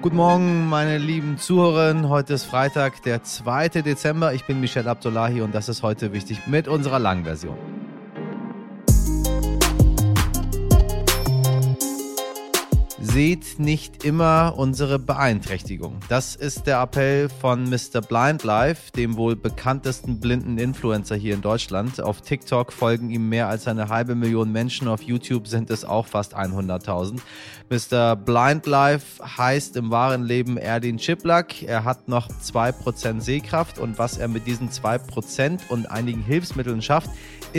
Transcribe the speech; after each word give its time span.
Guten 0.00 0.14
Morgen, 0.14 0.68
meine 0.68 0.96
lieben 0.96 1.38
Zuhörerinnen. 1.38 2.08
Heute 2.08 2.34
ist 2.34 2.44
Freitag, 2.44 3.02
der 3.02 3.24
2. 3.24 3.68
Dezember. 3.82 4.32
Ich 4.32 4.44
bin 4.44 4.60
Michel 4.60 4.86
Abdullahi 4.86 5.40
und 5.40 5.52
das 5.52 5.68
ist 5.68 5.82
heute 5.82 6.12
wichtig 6.12 6.46
mit 6.46 6.68
unserer 6.68 7.00
langen 7.00 7.24
Version. 7.24 7.58
Seht 13.18 13.58
nicht 13.58 14.04
immer 14.04 14.54
unsere 14.56 15.00
Beeinträchtigung. 15.00 15.98
Das 16.08 16.36
ist 16.36 16.68
der 16.68 16.80
Appell 16.80 17.28
von 17.28 17.68
Mr. 17.68 18.00
Blind 18.00 18.44
Life, 18.44 18.92
dem 18.92 19.16
wohl 19.16 19.34
bekanntesten 19.34 20.20
blinden 20.20 20.56
Influencer 20.56 21.16
hier 21.16 21.34
in 21.34 21.42
Deutschland. 21.42 22.00
Auf 22.00 22.20
TikTok 22.20 22.72
folgen 22.72 23.10
ihm 23.10 23.28
mehr 23.28 23.48
als 23.48 23.66
eine 23.66 23.88
halbe 23.88 24.14
Million 24.14 24.52
Menschen, 24.52 24.86
auf 24.86 25.02
YouTube 25.02 25.48
sind 25.48 25.68
es 25.70 25.84
auch 25.84 26.06
fast 26.06 26.36
100.000. 26.36 27.18
Mr. 27.70 28.14
Blind 28.14 28.66
Life 28.66 29.20
heißt 29.36 29.74
im 29.74 29.90
wahren 29.90 30.22
Leben 30.22 30.56
Erdin 30.56 30.98
Chiplak. 30.98 31.64
Er 31.64 31.82
hat 31.82 32.06
noch 32.06 32.28
2% 32.28 33.20
Sehkraft 33.20 33.80
und 33.80 33.98
was 33.98 34.16
er 34.16 34.28
mit 34.28 34.46
diesen 34.46 34.70
2% 34.70 35.58
und 35.70 35.90
einigen 35.90 36.22
Hilfsmitteln 36.22 36.82
schafft, 36.82 37.10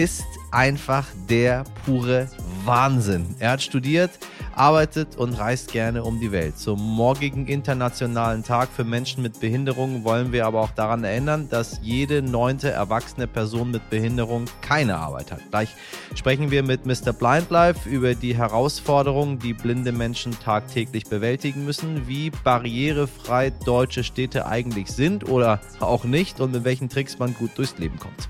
ist 0.03 0.23
einfach 0.49 1.05
der 1.29 1.65
pure 1.85 2.29
Wahnsinn. 2.63 3.35
Er 3.39 3.51
hat 3.51 3.61
studiert, 3.61 4.11
arbeitet 4.55 5.17
und 5.17 5.33
reist 5.33 5.73
gerne 5.73 6.05
um 6.05 6.21
die 6.21 6.31
Welt. 6.31 6.57
Zum 6.57 6.79
morgigen 6.79 7.47
Internationalen 7.47 8.45
Tag 8.45 8.69
für 8.73 8.85
Menschen 8.85 9.23
mit 9.23 9.41
Behinderung 9.41 10.05
wollen 10.05 10.31
wir 10.31 10.45
aber 10.45 10.61
auch 10.61 10.71
daran 10.71 11.03
erinnern, 11.03 11.49
dass 11.49 11.81
jede 11.81 12.21
neunte 12.21 12.69
erwachsene 12.71 13.27
Person 13.27 13.71
mit 13.71 13.89
Behinderung 13.89 14.45
keine 14.61 14.95
Arbeit 14.95 15.33
hat. 15.33 15.41
Gleich 15.49 15.75
sprechen 16.15 16.49
wir 16.49 16.63
mit 16.63 16.85
Mr. 16.85 17.11
Blind 17.11 17.49
Life 17.49 17.89
über 17.89 18.15
die 18.15 18.37
Herausforderungen, 18.37 19.37
die 19.39 19.53
blinde 19.53 19.91
Menschen 19.91 20.31
tagtäglich 20.39 21.07
bewältigen 21.07 21.65
müssen, 21.65 22.07
wie 22.07 22.29
barrierefrei 22.29 23.49
deutsche 23.49 24.05
Städte 24.05 24.45
eigentlich 24.45 24.87
sind 24.87 25.27
oder 25.27 25.59
auch 25.81 26.05
nicht 26.05 26.39
und 26.39 26.53
mit 26.53 26.63
welchen 26.63 26.87
Tricks 26.87 27.19
man 27.19 27.33
gut 27.33 27.51
durchs 27.57 27.77
Leben 27.77 27.99
kommt. 27.99 28.29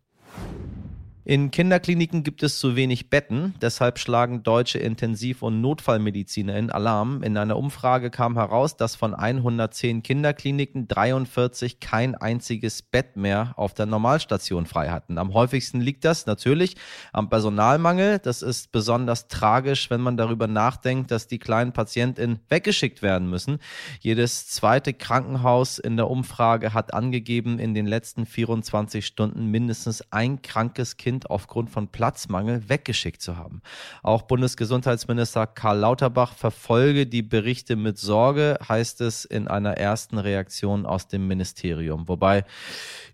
In 1.31 1.49
Kinderkliniken 1.49 2.23
gibt 2.23 2.43
es 2.43 2.59
zu 2.59 2.75
wenig 2.75 3.09
Betten, 3.09 3.55
deshalb 3.61 3.99
schlagen 3.99 4.43
deutsche 4.43 4.79
Intensiv- 4.79 5.41
und 5.41 5.61
Notfallmediziner 5.61 6.57
in 6.57 6.69
Alarm. 6.69 7.23
In 7.23 7.37
einer 7.37 7.55
Umfrage 7.55 8.09
kam 8.09 8.35
heraus, 8.35 8.75
dass 8.75 8.97
von 8.97 9.15
110 9.15 10.03
Kinderkliniken 10.03 10.89
43 10.89 11.79
kein 11.79 12.15
einziges 12.15 12.81
Bett 12.81 13.15
mehr 13.15 13.53
auf 13.55 13.73
der 13.73 13.85
Normalstation 13.85 14.65
frei 14.65 14.89
hatten. 14.89 15.17
Am 15.17 15.33
häufigsten 15.33 15.79
liegt 15.79 16.03
das 16.03 16.25
natürlich 16.25 16.75
am 17.13 17.29
Personalmangel. 17.29 18.19
Das 18.19 18.41
ist 18.41 18.73
besonders 18.73 19.29
tragisch, 19.29 19.89
wenn 19.89 20.01
man 20.01 20.17
darüber 20.17 20.47
nachdenkt, 20.47 21.11
dass 21.11 21.27
die 21.27 21.39
kleinen 21.39 21.71
PatientInnen 21.71 22.41
weggeschickt 22.49 23.01
werden 23.01 23.29
müssen. 23.29 23.59
Jedes 24.01 24.49
zweite 24.49 24.91
Krankenhaus 24.93 25.79
in 25.79 25.95
der 25.95 26.09
Umfrage 26.09 26.73
hat 26.73 26.93
angegeben, 26.93 27.57
in 27.57 27.73
den 27.73 27.87
letzten 27.87 28.25
24 28.25 29.05
Stunden 29.05 29.45
mindestens 29.45 30.03
ein 30.11 30.41
krankes 30.41 30.97
Kind 30.97 31.20
Kind 31.21 31.29
aufgrund 31.29 31.69
von 31.69 31.87
Platzmangel 31.87 32.67
weggeschickt 32.67 33.21
zu 33.21 33.37
haben. 33.37 33.61
Auch 34.01 34.23
Bundesgesundheitsminister 34.23 35.45
Karl 35.45 35.77
Lauterbach 35.79 36.33
verfolge 36.33 37.05
die 37.05 37.21
Berichte 37.21 37.75
mit 37.75 37.99
Sorge, 37.99 38.57
heißt 38.67 39.01
es 39.01 39.25
in 39.25 39.47
einer 39.47 39.77
ersten 39.77 40.17
Reaktion 40.17 40.85
aus 40.87 41.07
dem 41.07 41.27
Ministerium. 41.27 42.07
Wobei 42.07 42.43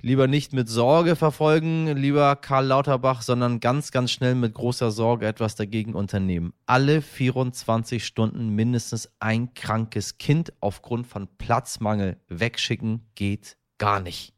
lieber 0.02 0.28
nicht 0.28 0.54
mit 0.54 0.70
Sorge 0.70 1.18
verfolgen, 1.18 1.98
lieber 1.98 2.38
Karl 2.38 2.68
Lauterbach, 2.68 3.22
sondern 3.22 3.60
ganz, 3.60 3.92
ganz 3.92 4.12
schnell 4.12 4.36
mit 4.36 4.54
großer 4.54 4.92
Sorge 4.92 5.28
etwas 5.28 5.56
dagegen 5.56 5.94
unternehmen. 5.94 6.54
Alle 6.66 7.02
24 7.02 8.06
Stunden 8.06 8.50
mindestens 8.50 9.10
ein 9.20 9.54
krankes 9.54 10.18
Kind 10.18 10.54
aufgrund 10.62 11.08
von 11.08 11.28
Platzmangel 11.38 12.18
wegschicken 12.30 13.10
geht 13.16 13.58
gar 13.78 14.00
nicht. 14.00 14.34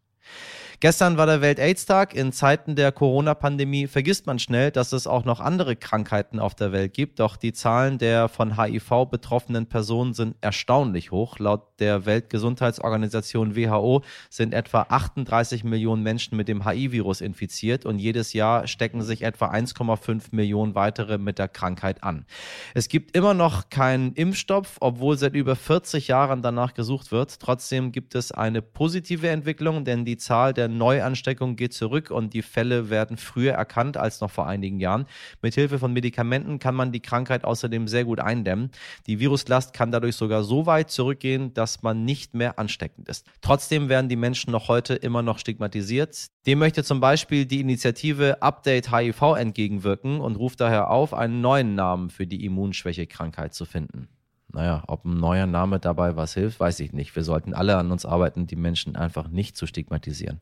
Gestern 0.81 1.17
war 1.17 1.25
der 1.25 1.41
Welt-AIDS-Tag. 1.41 2.15
In 2.15 2.31
Zeiten 2.31 2.77
der 2.77 2.93
Corona-Pandemie 2.93 3.87
vergisst 3.87 4.27
man 4.27 4.39
schnell, 4.39 4.71
dass 4.71 4.93
es 4.93 5.07
auch 5.07 5.25
noch 5.25 5.41
andere 5.41 5.75
Krankheiten 5.75 6.39
auf 6.39 6.55
der 6.55 6.71
Welt 6.71 6.93
gibt. 6.93 7.19
Doch 7.19 7.35
die 7.35 7.51
Zahlen 7.51 7.97
der 7.97 8.29
von 8.29 8.57
HIV 8.57 9.07
betroffenen 9.11 9.65
Personen 9.65 10.13
sind 10.13 10.37
erstaunlich 10.39 11.11
hoch. 11.11 11.37
Laut 11.37 11.63
der 11.81 12.05
Weltgesundheitsorganisation 12.05 13.57
WHO 13.57 14.03
sind 14.29 14.53
etwa 14.53 14.83
38 14.87 15.65
Millionen 15.65 16.01
Menschen 16.01 16.37
mit 16.37 16.47
dem 16.47 16.65
HIV-Virus 16.65 17.19
infiziert 17.19 17.85
und 17.85 17.99
jedes 17.99 18.31
Jahr 18.31 18.65
stecken 18.65 19.01
sich 19.01 19.23
etwa 19.23 19.51
1,5 19.51 20.27
Millionen 20.31 20.75
weitere 20.75 21.17
mit 21.17 21.39
der 21.39 21.49
Krankheit 21.49 22.05
an. 22.05 22.25
Es 22.73 22.87
gibt 22.87 23.17
immer 23.17 23.33
noch 23.33 23.69
keinen 23.69 24.13
Impfstoff, 24.13 24.77
obwohl 24.79 25.17
seit 25.17 25.33
über 25.33 25.57
40 25.57 26.07
Jahren 26.07 26.41
danach 26.41 26.73
gesucht 26.73 27.11
wird. 27.11 27.37
Trotzdem 27.41 27.91
gibt 27.91 28.15
es 28.15 28.31
eine 28.31 28.61
positive 28.61 29.27
Entwicklung, 29.27 29.83
denn 29.83 30.05
die 30.05 30.15
Zahl 30.15 30.53
der 30.53 30.68
Neuansteckung 30.77 31.55
geht 31.55 31.73
zurück 31.73 32.11
und 32.11 32.33
die 32.33 32.41
Fälle 32.41 32.89
werden 32.89 33.17
früher 33.17 33.53
erkannt 33.53 33.97
als 33.97 34.21
noch 34.21 34.31
vor 34.31 34.47
einigen 34.47 34.79
Jahren. 34.79 35.05
Mithilfe 35.41 35.79
von 35.79 35.93
Medikamenten 35.93 36.59
kann 36.59 36.75
man 36.75 36.91
die 36.91 37.01
Krankheit 37.01 37.43
außerdem 37.43 37.87
sehr 37.87 38.05
gut 38.05 38.19
eindämmen. 38.19 38.71
Die 39.07 39.19
Viruslast 39.19 39.73
kann 39.73 39.91
dadurch 39.91 40.15
sogar 40.15 40.43
so 40.43 40.65
weit 40.65 40.91
zurückgehen, 40.91 41.53
dass 41.53 41.81
man 41.81 42.05
nicht 42.05 42.33
mehr 42.33 42.59
ansteckend 42.59 43.09
ist. 43.09 43.25
Trotzdem 43.41 43.89
werden 43.89 44.09
die 44.09 44.15
Menschen 44.15 44.51
noch 44.51 44.67
heute 44.67 44.95
immer 44.95 45.21
noch 45.21 45.39
stigmatisiert. 45.39 46.27
Dem 46.45 46.59
möchte 46.59 46.83
zum 46.83 46.99
Beispiel 46.99 47.45
die 47.45 47.59
Initiative 47.59 48.41
Update 48.41 48.91
HIV 48.91 49.35
entgegenwirken 49.37 50.19
und 50.19 50.35
ruft 50.35 50.61
daher 50.61 50.89
auf, 50.89 51.13
einen 51.13 51.41
neuen 51.41 51.75
Namen 51.75 52.09
für 52.09 52.27
die 52.27 52.45
Immunschwächekrankheit 52.45 53.53
zu 53.53 53.65
finden. 53.65 54.07
Naja, 54.51 54.83
ob 54.87 55.05
ein 55.05 55.19
neuer 55.19 55.45
Name 55.45 55.79
dabei 55.79 56.15
was 56.15 56.33
hilft, 56.33 56.59
weiß 56.59 56.79
ich 56.79 56.91
nicht. 56.91 57.15
Wir 57.15 57.23
sollten 57.23 57.53
alle 57.53 57.77
an 57.77 57.91
uns 57.91 58.05
arbeiten, 58.05 58.47
die 58.47 58.55
Menschen 58.55 58.95
einfach 58.95 59.27
nicht 59.27 59.55
zu 59.55 59.67
stigmatisieren. 59.67 60.41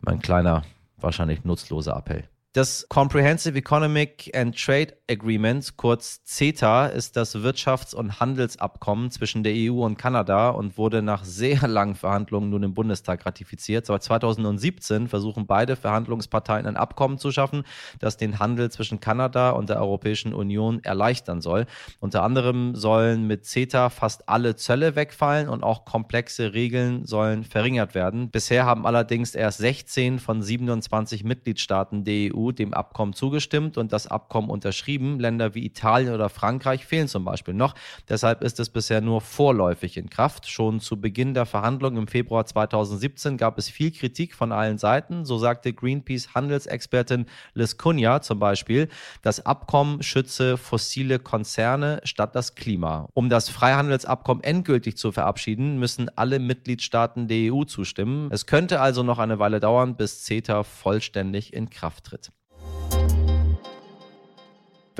Mein 0.00 0.20
kleiner, 0.20 0.62
wahrscheinlich 0.96 1.44
nutzloser 1.44 1.96
Appell. 1.96 2.24
Das 2.52 2.84
Comprehensive 2.88 3.56
Economic 3.56 4.28
and 4.34 4.58
Trade 4.60 4.92
Agreement, 5.08 5.76
kurz 5.76 6.24
CETA, 6.24 6.86
ist 6.86 7.16
das 7.16 7.36
Wirtschafts- 7.36 7.94
und 7.94 8.18
Handelsabkommen 8.18 9.12
zwischen 9.12 9.44
der 9.44 9.52
EU 9.54 9.84
und 9.84 9.96
Kanada 9.96 10.48
und 10.48 10.76
wurde 10.76 11.00
nach 11.00 11.22
sehr 11.22 11.68
langen 11.68 11.94
Verhandlungen 11.94 12.50
nun 12.50 12.64
im 12.64 12.74
Bundestag 12.74 13.24
ratifiziert. 13.24 13.86
Seit 13.86 14.02
2017 14.02 15.06
versuchen 15.06 15.46
beide 15.46 15.76
Verhandlungsparteien 15.76 16.66
ein 16.66 16.76
Abkommen 16.76 17.18
zu 17.18 17.30
schaffen, 17.30 17.62
das 18.00 18.16
den 18.16 18.40
Handel 18.40 18.68
zwischen 18.72 18.98
Kanada 18.98 19.50
und 19.50 19.68
der 19.68 19.78
Europäischen 19.78 20.34
Union 20.34 20.82
erleichtern 20.82 21.40
soll. 21.40 21.66
Unter 22.00 22.24
anderem 22.24 22.74
sollen 22.74 23.28
mit 23.28 23.44
CETA 23.44 23.90
fast 23.90 24.28
alle 24.28 24.56
Zölle 24.56 24.96
wegfallen 24.96 25.48
und 25.48 25.62
auch 25.62 25.84
komplexe 25.84 26.52
Regeln 26.52 27.06
sollen 27.06 27.44
verringert 27.44 27.94
werden. 27.94 28.32
Bisher 28.32 28.66
haben 28.66 28.86
allerdings 28.86 29.36
erst 29.36 29.58
16 29.58 30.18
von 30.18 30.42
27 30.42 31.22
Mitgliedstaaten 31.22 32.02
der 32.02 32.34
EU 32.34 32.39
EU 32.40 32.52
dem 32.52 32.74
Abkommen 32.74 33.12
zugestimmt 33.12 33.76
und 33.76 33.92
das 33.92 34.06
Abkommen 34.06 34.50
unterschrieben. 34.50 35.18
Länder 35.18 35.54
wie 35.54 35.64
Italien 35.64 36.14
oder 36.14 36.28
Frankreich 36.28 36.84
fehlen 36.84 37.08
zum 37.08 37.24
Beispiel 37.24 37.54
noch. 37.54 37.74
Deshalb 38.08 38.42
ist 38.42 38.60
es 38.60 38.70
bisher 38.70 39.00
nur 39.00 39.20
vorläufig 39.20 39.96
in 39.96 40.10
Kraft. 40.10 40.48
Schon 40.48 40.80
zu 40.80 41.00
Beginn 41.00 41.34
der 41.34 41.46
Verhandlungen 41.46 41.98
im 41.98 42.08
Februar 42.08 42.46
2017 42.46 43.36
gab 43.36 43.58
es 43.58 43.68
viel 43.68 43.90
Kritik 43.90 44.34
von 44.34 44.52
allen 44.52 44.78
Seiten. 44.78 45.24
So 45.24 45.38
sagte 45.38 45.72
Greenpeace-Handelsexpertin 45.72 47.26
Liz 47.54 47.76
Cunha 47.76 48.22
zum 48.22 48.38
Beispiel, 48.38 48.88
das 49.22 49.44
Abkommen 49.44 50.02
schütze 50.02 50.56
fossile 50.56 51.18
Konzerne 51.18 52.00
statt 52.04 52.34
das 52.34 52.54
Klima. 52.54 53.08
Um 53.14 53.28
das 53.28 53.48
Freihandelsabkommen 53.48 54.42
endgültig 54.42 54.96
zu 54.96 55.12
verabschieden, 55.12 55.78
müssen 55.78 56.10
alle 56.16 56.38
Mitgliedstaaten 56.38 57.28
der 57.28 57.52
EU 57.52 57.64
zustimmen. 57.64 58.30
Es 58.30 58.46
könnte 58.46 58.80
also 58.80 59.02
noch 59.02 59.18
eine 59.18 59.38
Weile 59.38 59.60
dauern, 59.60 59.96
bis 59.96 60.24
CETA 60.24 60.62
vollständig 60.62 61.52
in 61.52 61.70
Kraft 61.70 62.04
tritt. 62.04 62.29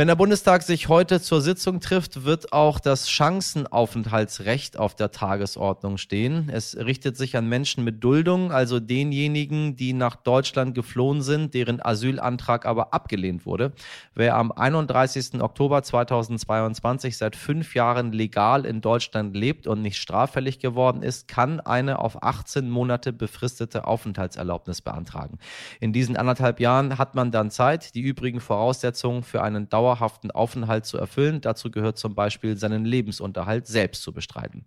Wenn 0.00 0.06
der 0.06 0.16
Bundestag 0.16 0.62
sich 0.62 0.88
heute 0.88 1.20
zur 1.20 1.42
Sitzung 1.42 1.80
trifft, 1.80 2.24
wird 2.24 2.54
auch 2.54 2.80
das 2.80 3.10
Chancenaufenthaltsrecht 3.10 4.78
auf 4.78 4.94
der 4.94 5.10
Tagesordnung 5.10 5.98
stehen. 5.98 6.48
Es 6.50 6.74
richtet 6.74 7.18
sich 7.18 7.36
an 7.36 7.50
Menschen 7.50 7.84
mit 7.84 8.02
Duldung, 8.02 8.50
also 8.50 8.80
denjenigen, 8.80 9.76
die 9.76 9.92
nach 9.92 10.16
Deutschland 10.16 10.74
geflohen 10.74 11.20
sind, 11.20 11.52
deren 11.52 11.84
Asylantrag 11.84 12.64
aber 12.64 12.94
abgelehnt 12.94 13.44
wurde. 13.44 13.72
Wer 14.14 14.36
am 14.36 14.52
31. 14.52 15.42
Oktober 15.42 15.82
2022 15.82 17.18
seit 17.18 17.36
fünf 17.36 17.74
Jahren 17.74 18.12
legal 18.12 18.64
in 18.64 18.80
Deutschland 18.80 19.36
lebt 19.36 19.66
und 19.66 19.82
nicht 19.82 19.98
straffällig 19.98 20.60
geworden 20.60 21.02
ist, 21.02 21.28
kann 21.28 21.60
eine 21.60 21.98
auf 21.98 22.22
18 22.22 22.70
Monate 22.70 23.12
befristete 23.12 23.86
Aufenthaltserlaubnis 23.86 24.80
beantragen. 24.80 25.38
In 25.78 25.92
diesen 25.92 26.16
anderthalb 26.16 26.58
Jahren 26.58 26.96
hat 26.96 27.14
man 27.14 27.30
dann 27.30 27.50
Zeit, 27.50 27.94
die 27.94 28.00
übrigen 28.00 28.40
Voraussetzungen 28.40 29.22
für 29.22 29.42
einen 29.42 29.68
Dauer 29.68 29.89
dauerhaften 29.90 30.30
Aufenthalt 30.30 30.86
zu 30.86 30.98
erfüllen. 30.98 31.40
Dazu 31.40 31.68
gehört 31.70 31.98
zum 31.98 32.14
Beispiel 32.14 32.56
seinen 32.56 32.84
Lebensunterhalt 32.84 33.66
selbst 33.66 34.02
zu 34.02 34.12
bestreiten. 34.12 34.64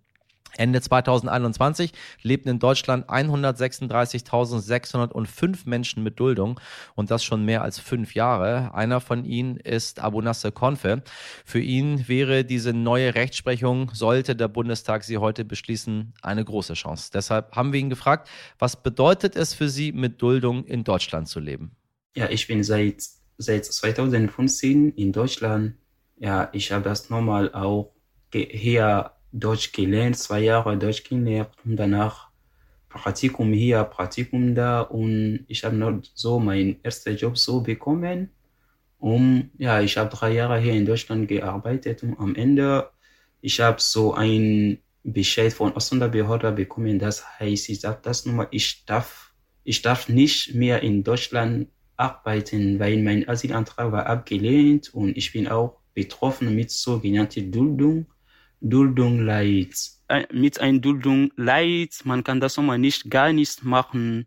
Ende 0.56 0.80
2021 0.80 1.90
lebten 2.22 2.48
in 2.48 2.60
Deutschland 2.60 3.08
136.605 3.08 5.68
Menschen 5.68 6.04
mit 6.04 6.20
Duldung 6.20 6.60
und 6.94 7.10
das 7.10 7.24
schon 7.24 7.44
mehr 7.44 7.62
als 7.62 7.80
fünf 7.80 8.14
Jahre. 8.14 8.72
Einer 8.72 9.00
von 9.00 9.24
ihnen 9.24 9.56
ist 9.56 9.98
Abu 9.98 10.20
Nasser 10.20 10.52
Konfe. 10.52 11.02
Für 11.44 11.58
ihn 11.58 12.06
wäre 12.06 12.44
diese 12.44 12.72
neue 12.72 13.16
Rechtsprechung, 13.16 13.90
sollte 13.94 14.36
der 14.36 14.46
Bundestag 14.46 15.02
sie 15.02 15.18
heute 15.18 15.44
beschließen, 15.44 16.14
eine 16.22 16.44
große 16.44 16.74
Chance. 16.74 17.10
Deshalb 17.12 17.56
haben 17.56 17.72
wir 17.72 17.80
ihn 17.80 17.90
gefragt, 17.90 18.28
was 18.60 18.80
bedeutet 18.80 19.34
es 19.34 19.54
für 19.54 19.68
Sie, 19.68 19.90
mit 19.90 20.22
Duldung 20.22 20.64
in 20.66 20.84
Deutschland 20.84 21.26
zu 21.26 21.40
leben? 21.40 21.74
Ja, 22.14 22.30
ich 22.30 22.46
bin 22.46 22.62
seit, 22.62 23.02
seit 23.38 23.64
2015 23.64 24.92
in 24.92 25.12
Deutschland. 25.12 25.74
Ja, 26.18 26.48
ich 26.52 26.72
habe 26.72 26.84
das 26.84 27.10
normal 27.10 27.52
auch 27.52 27.92
hier 28.32 29.12
Deutsch 29.32 29.72
gelernt, 29.72 30.16
zwei 30.16 30.40
Jahre 30.40 30.76
Deutsch 30.78 31.04
gelernt 31.04 31.50
und 31.64 31.76
danach 31.76 32.28
Praktikum 32.88 33.52
hier, 33.52 33.82
Praktikum 33.84 34.54
da 34.54 34.82
und 34.82 35.44
ich 35.48 35.64
habe 35.64 35.74
noch 35.74 36.00
so 36.14 36.38
meinen 36.38 36.82
ersten 36.84 37.16
Job 37.16 37.36
so 37.36 37.60
bekommen. 37.60 38.30
Und 38.98 39.50
ja, 39.58 39.80
ich 39.80 39.96
habe 39.98 40.14
drei 40.14 40.32
Jahre 40.32 40.60
hier 40.60 40.74
in 40.74 40.86
Deutschland 40.86 41.28
gearbeitet 41.28 42.02
und 42.04 42.18
am 42.18 42.34
Ende, 42.36 42.90
ich 43.40 43.60
habe 43.60 43.80
so 43.80 44.14
ein 44.14 44.78
Bescheid 45.02 45.52
von 45.52 45.74
Ausländerbehörde 45.74 46.52
bekommen, 46.52 46.98
das 46.98 47.22
heißt, 47.38 47.68
ich 47.68 47.80
sage 47.80 47.98
das 48.02 48.24
nochmal, 48.24 48.48
ich 48.52 48.86
darf, 48.86 49.34
ich 49.64 49.82
darf 49.82 50.08
nicht 50.08 50.54
mehr 50.54 50.82
in 50.82 51.02
Deutschland 51.02 51.68
arbeiten, 51.96 52.78
weil 52.78 53.02
mein 53.02 53.28
Asylantrag 53.28 53.92
war 53.92 54.06
abgelehnt 54.06 54.92
und 54.94 55.16
ich 55.16 55.32
bin 55.32 55.48
auch 55.48 55.78
betroffen 55.94 56.54
mit 56.54 56.70
sogenannter 56.70 57.42
Duldung. 57.42 58.06
Duldung 58.60 59.20
leid. 59.20 59.74
Äh, 60.08 60.26
mit 60.32 60.58
einer 60.58 60.78
Duldung 60.78 61.30
leid, 61.36 62.00
man 62.04 62.24
kann 62.24 62.40
das 62.40 62.56
nochmal 62.56 62.78
nicht 62.78 63.10
gar 63.10 63.32
nicht 63.32 63.62
machen. 63.64 64.26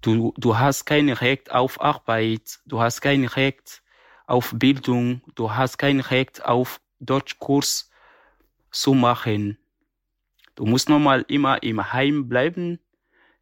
Du, 0.00 0.32
du 0.36 0.58
hast 0.58 0.84
kein 0.84 1.08
Recht 1.08 1.50
auf 1.50 1.80
Arbeit, 1.80 2.60
du 2.66 2.80
hast 2.80 3.00
kein 3.00 3.24
Recht 3.24 3.82
auf 4.26 4.52
Bildung, 4.56 5.22
du 5.34 5.52
hast 5.52 5.78
kein 5.78 6.00
Recht 6.00 6.44
auf 6.44 6.80
Deutschkurs 7.00 7.90
zu 8.70 8.94
machen. 8.94 9.58
Du 10.54 10.66
musst 10.66 10.88
nochmal 10.88 11.24
immer 11.28 11.62
im 11.62 11.92
Heim 11.92 12.28
bleiben, 12.28 12.78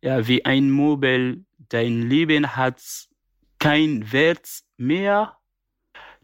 ja, 0.01 0.27
wie 0.27 0.45
ein 0.45 0.71
Mobile. 0.71 1.45
Dein 1.69 2.09
Leben 2.09 2.57
hat 2.57 2.83
kein 3.63 4.11
Wert 4.11 4.49
mehr 4.77 5.39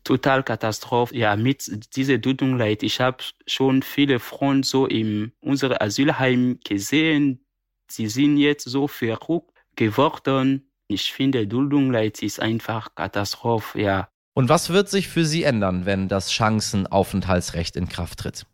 total 0.03 0.43
Katastrophe. 0.43 1.17
Ja, 1.17 1.37
mit 1.37 1.71
dieser 1.95 2.19
Dudung 2.19 2.59
leid. 2.59 2.83
Ich 2.83 3.01
habe 3.01 3.23
schon 3.47 3.83
viele 3.83 4.19
Freunde 4.19 4.67
so 4.67 4.87
in 4.87 5.33
unserem 5.41 5.77
Asylheim 5.79 6.59
gesehen. 6.65 7.45
Sie 7.89 8.09
sind 8.09 8.39
jetzt 8.39 8.65
so 8.65 8.89
verrückt 8.89 9.53
geworden. 9.77 10.69
Ich 10.89 11.13
finde, 11.13 11.47
Duldung 11.47 11.93
leid 11.93 12.23
ist 12.23 12.41
einfach 12.41 12.95
Katastrophe, 12.95 13.83
ja. 13.83 14.09
Und 14.35 14.49
was 14.49 14.71
wird 14.71 14.89
sich 14.89 15.09
für 15.09 15.25
Sie 15.25 15.45
ändern, 15.45 15.87
wenn 15.87 16.09
das 16.09 16.33
Chancenaufenthaltsrecht 16.33 17.77
in 17.77 17.89
Kraft 17.89 18.21
tritt? 18.21 18.47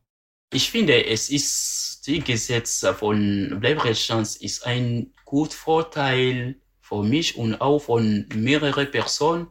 Ich 0.52 0.70
finde, 0.70 1.06
es 1.06 1.30
ist, 1.30 2.02
die 2.06 2.20
Gesetz 2.20 2.86
von 2.98 3.56
Bleibrechtschance 3.60 4.42
ist 4.42 4.66
ein 4.66 5.12
gut 5.24 5.54
Vorteil 5.54 6.56
für 6.84 7.02
mich 7.02 7.36
und 7.38 7.60
auch 7.62 7.78
von 7.78 8.26
mehreren 8.34 8.90
Personen, 8.90 9.46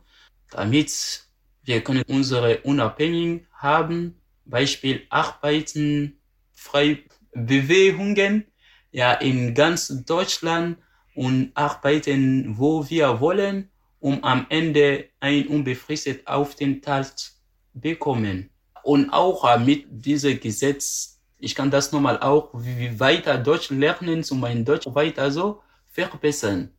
damit 0.51 1.25
wir 1.63 1.81
können 1.81 2.03
unsere 2.07 2.59
Unabhängigkeit 2.61 3.47
haben, 3.53 4.21
Beispiel 4.45 5.01
Arbeiten, 5.09 6.19
freie 6.53 6.99
Bewegungen, 7.33 8.45
ja, 8.91 9.13
in 9.13 9.55
ganz 9.55 9.87
Deutschland 10.05 10.77
und 11.15 11.51
arbeiten, 11.55 12.55
wo 12.57 12.87
wir 12.87 13.19
wollen, 13.19 13.71
um 13.99 14.23
am 14.23 14.45
Ende 14.49 15.05
ein 15.19 15.47
unbefristet 15.47 16.27
Aufenthalt 16.27 17.31
bekommen. 17.73 18.51
Und 18.83 19.09
auch 19.09 19.57
mit 19.59 19.85
diesem 19.89 20.39
Gesetz, 20.39 21.21
ich 21.39 21.55
kann 21.55 21.71
das 21.71 21.91
nochmal 21.91 22.19
auch 22.19 22.49
wie 22.53 22.99
weiter 22.99 23.37
Deutsch 23.37 23.71
lernen, 23.71 24.23
zu 24.23 24.35
meinem 24.35 24.65
Deutsch 24.65 24.85
weiter 24.93 25.31
so 25.31 25.61
verbessern. 25.85 26.69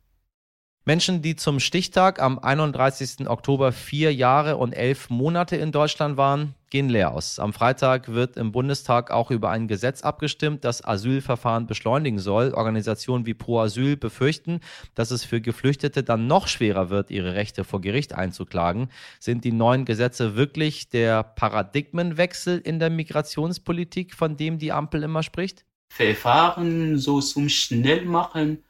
Menschen, 0.87 1.23
die 1.23 1.35
zum 1.35 1.59
Stichtag 1.59 2.21
am 2.21 2.37
31. 2.37 3.27
Oktober 3.27 3.71
vier 3.71 4.13
Jahre 4.13 4.57
und 4.57 4.71
elf 4.73 5.09
Monate 5.09 5.55
in 5.55 5.71
Deutschland 5.71 6.15
waren, 6.15 6.53
gehen 6.69 6.89
leer 6.89 7.11
aus. 7.11 7.39
Am 7.39 7.53
Freitag 7.53 8.09
wird 8.09 8.37
im 8.37 8.51
Bundestag 8.51 9.09
auch 9.09 9.31
über 9.31 9.49
ein 9.49 9.67
Gesetz 9.67 10.03
abgestimmt, 10.03 10.63
das 10.63 10.85
Asylverfahren 10.85 11.65
beschleunigen 11.65 12.19
soll. 12.19 12.53
Organisationen 12.53 13.25
wie 13.25 13.33
Pro 13.33 13.61
Asyl 13.61 13.97
befürchten, 13.97 14.59
dass 14.93 15.09
es 15.09 15.25
für 15.25 15.41
Geflüchtete 15.41 16.03
dann 16.03 16.27
noch 16.27 16.47
schwerer 16.47 16.91
wird, 16.91 17.09
ihre 17.09 17.33
Rechte 17.33 17.63
vor 17.63 17.81
Gericht 17.81 18.13
einzuklagen. 18.13 18.89
Sind 19.19 19.43
die 19.43 19.53
neuen 19.53 19.85
Gesetze 19.85 20.35
wirklich 20.35 20.89
der 20.89 21.23
Paradigmenwechsel 21.23 22.59
in 22.59 22.77
der 22.77 22.91
Migrationspolitik, 22.91 24.13
von 24.13 24.37
dem 24.37 24.59
die 24.59 24.71
Ampel 24.71 25.01
immer 25.01 25.23
spricht? 25.23 25.65
Verfahren 25.89 26.99
so 26.99 27.21
zum 27.21 27.49
Schnellmachen 27.49 28.64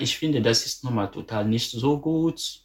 ich 0.00 0.16
finde, 0.16 0.42
das 0.42 0.66
ist 0.66 0.84
nochmal 0.84 1.10
total 1.10 1.46
nicht 1.46 1.70
so 1.70 1.98
gut, 2.00 2.62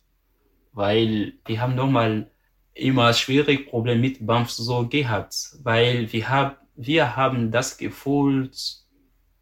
weil 0.73 1.33
wir 1.45 1.61
haben 1.61 1.75
nochmal 1.75 2.31
immer 2.73 3.13
schwierig 3.13 3.69
Probleme 3.69 4.01
mit 4.01 4.25
BAMF 4.25 4.49
so 4.49 4.87
gehabt, 4.87 5.35
weil 5.63 6.11
wir 6.11 6.29
haben, 6.29 6.55
wir 6.75 7.15
haben 7.15 7.51
das 7.51 7.77
Gefühl, 7.77 8.49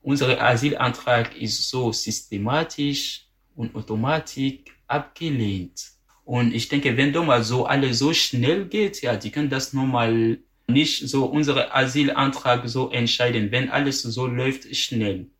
unser 0.01 0.41
Asylantrag 0.41 1.35
ist 1.39 1.69
so 1.69 1.91
systematisch 1.91 3.27
und 3.55 3.75
automatisch 3.75 4.59
abgelehnt. 4.87 5.91
Und 6.25 6.53
ich 6.53 6.67
denke, 6.69 6.97
wenn 6.97 7.13
doch 7.13 7.25
mal 7.25 7.43
so 7.43 7.65
alles 7.65 7.99
so 7.99 8.13
schnell 8.13 8.65
geht, 8.65 9.01
ja, 9.01 9.15
die 9.15 9.31
können 9.31 9.49
das 9.49 9.73
nochmal 9.73 10.39
nicht 10.67 11.09
so 11.09 11.25
unsere 11.25 11.73
Asylantrag 11.73 12.67
so 12.67 12.89
entscheiden, 12.89 13.51
wenn 13.51 13.69
alles 13.69 14.01
so 14.03 14.27
läuft 14.27 14.73
schnell. 14.75 15.30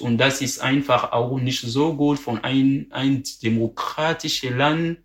Und 0.00 0.18
das 0.18 0.40
ist 0.40 0.60
einfach 0.60 1.12
auch 1.12 1.38
nicht 1.38 1.60
so 1.60 1.94
gut 1.94 2.18
von 2.18 2.42
ein, 2.44 2.86
ein 2.90 3.22
demokratischen 3.42 4.56
Land, 4.56 4.98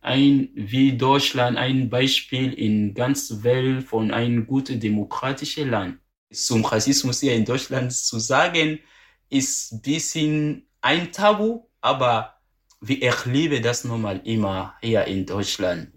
ein 0.00 0.50
wie 0.54 0.96
Deutschland, 0.96 1.56
ein 1.56 1.88
Beispiel 1.88 2.52
in 2.52 2.94
ganz 2.94 3.42
Welt 3.42 3.84
von 3.84 4.10
einem 4.10 4.46
guten 4.46 4.80
demokratischen 4.80 5.70
Land. 5.70 5.98
Zum 6.32 6.64
Rassismus 6.64 7.20
hier 7.20 7.34
in 7.34 7.44
Deutschland 7.44 7.92
zu 7.92 8.18
sagen, 8.18 8.80
ist 9.28 9.72
ein 9.72 9.82
bisschen 9.82 10.66
ein 10.80 11.12
Tabu, 11.12 11.62
aber 11.80 12.34
wir 12.80 13.02
erleben 13.02 13.62
das 13.62 13.84
nochmal 13.84 14.20
immer 14.24 14.74
hier 14.80 15.04
in 15.04 15.24
Deutschland. 15.24 15.92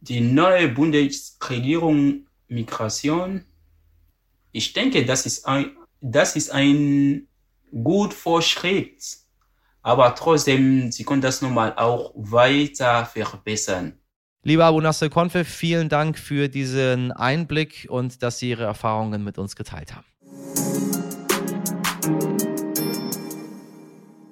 Die 0.00 0.20
neue 0.20 0.68
Bundesregierung 0.68 2.26
Migration, 2.48 3.44
ich 4.52 4.72
denke, 4.72 5.04
das 5.04 5.26
ist 5.26 5.46
ein, 5.46 5.76
das 6.00 6.36
ist 6.36 6.50
ein 6.50 7.28
gut 7.70 8.14
vorschreibt. 8.14 9.18
Aber 9.82 10.14
trotzdem, 10.14 10.92
Sie 10.92 11.04
können 11.04 11.22
das 11.22 11.40
nochmal 11.42 11.74
auch 11.76 12.12
weiter 12.14 13.06
verbessern. 13.06 13.98
Lieber 14.42 14.64
Abu 14.64 14.80
Nasser 14.80 15.10
Konfe, 15.10 15.44
vielen 15.44 15.88
Dank 15.88 16.18
für 16.18 16.48
diesen 16.48 17.12
Einblick 17.12 17.86
und 17.90 18.22
dass 18.22 18.38
Sie 18.38 18.50
Ihre 18.50 18.64
Erfahrungen 18.64 19.22
mit 19.22 19.38
uns 19.38 19.54
geteilt 19.56 19.94
haben. 19.94 20.09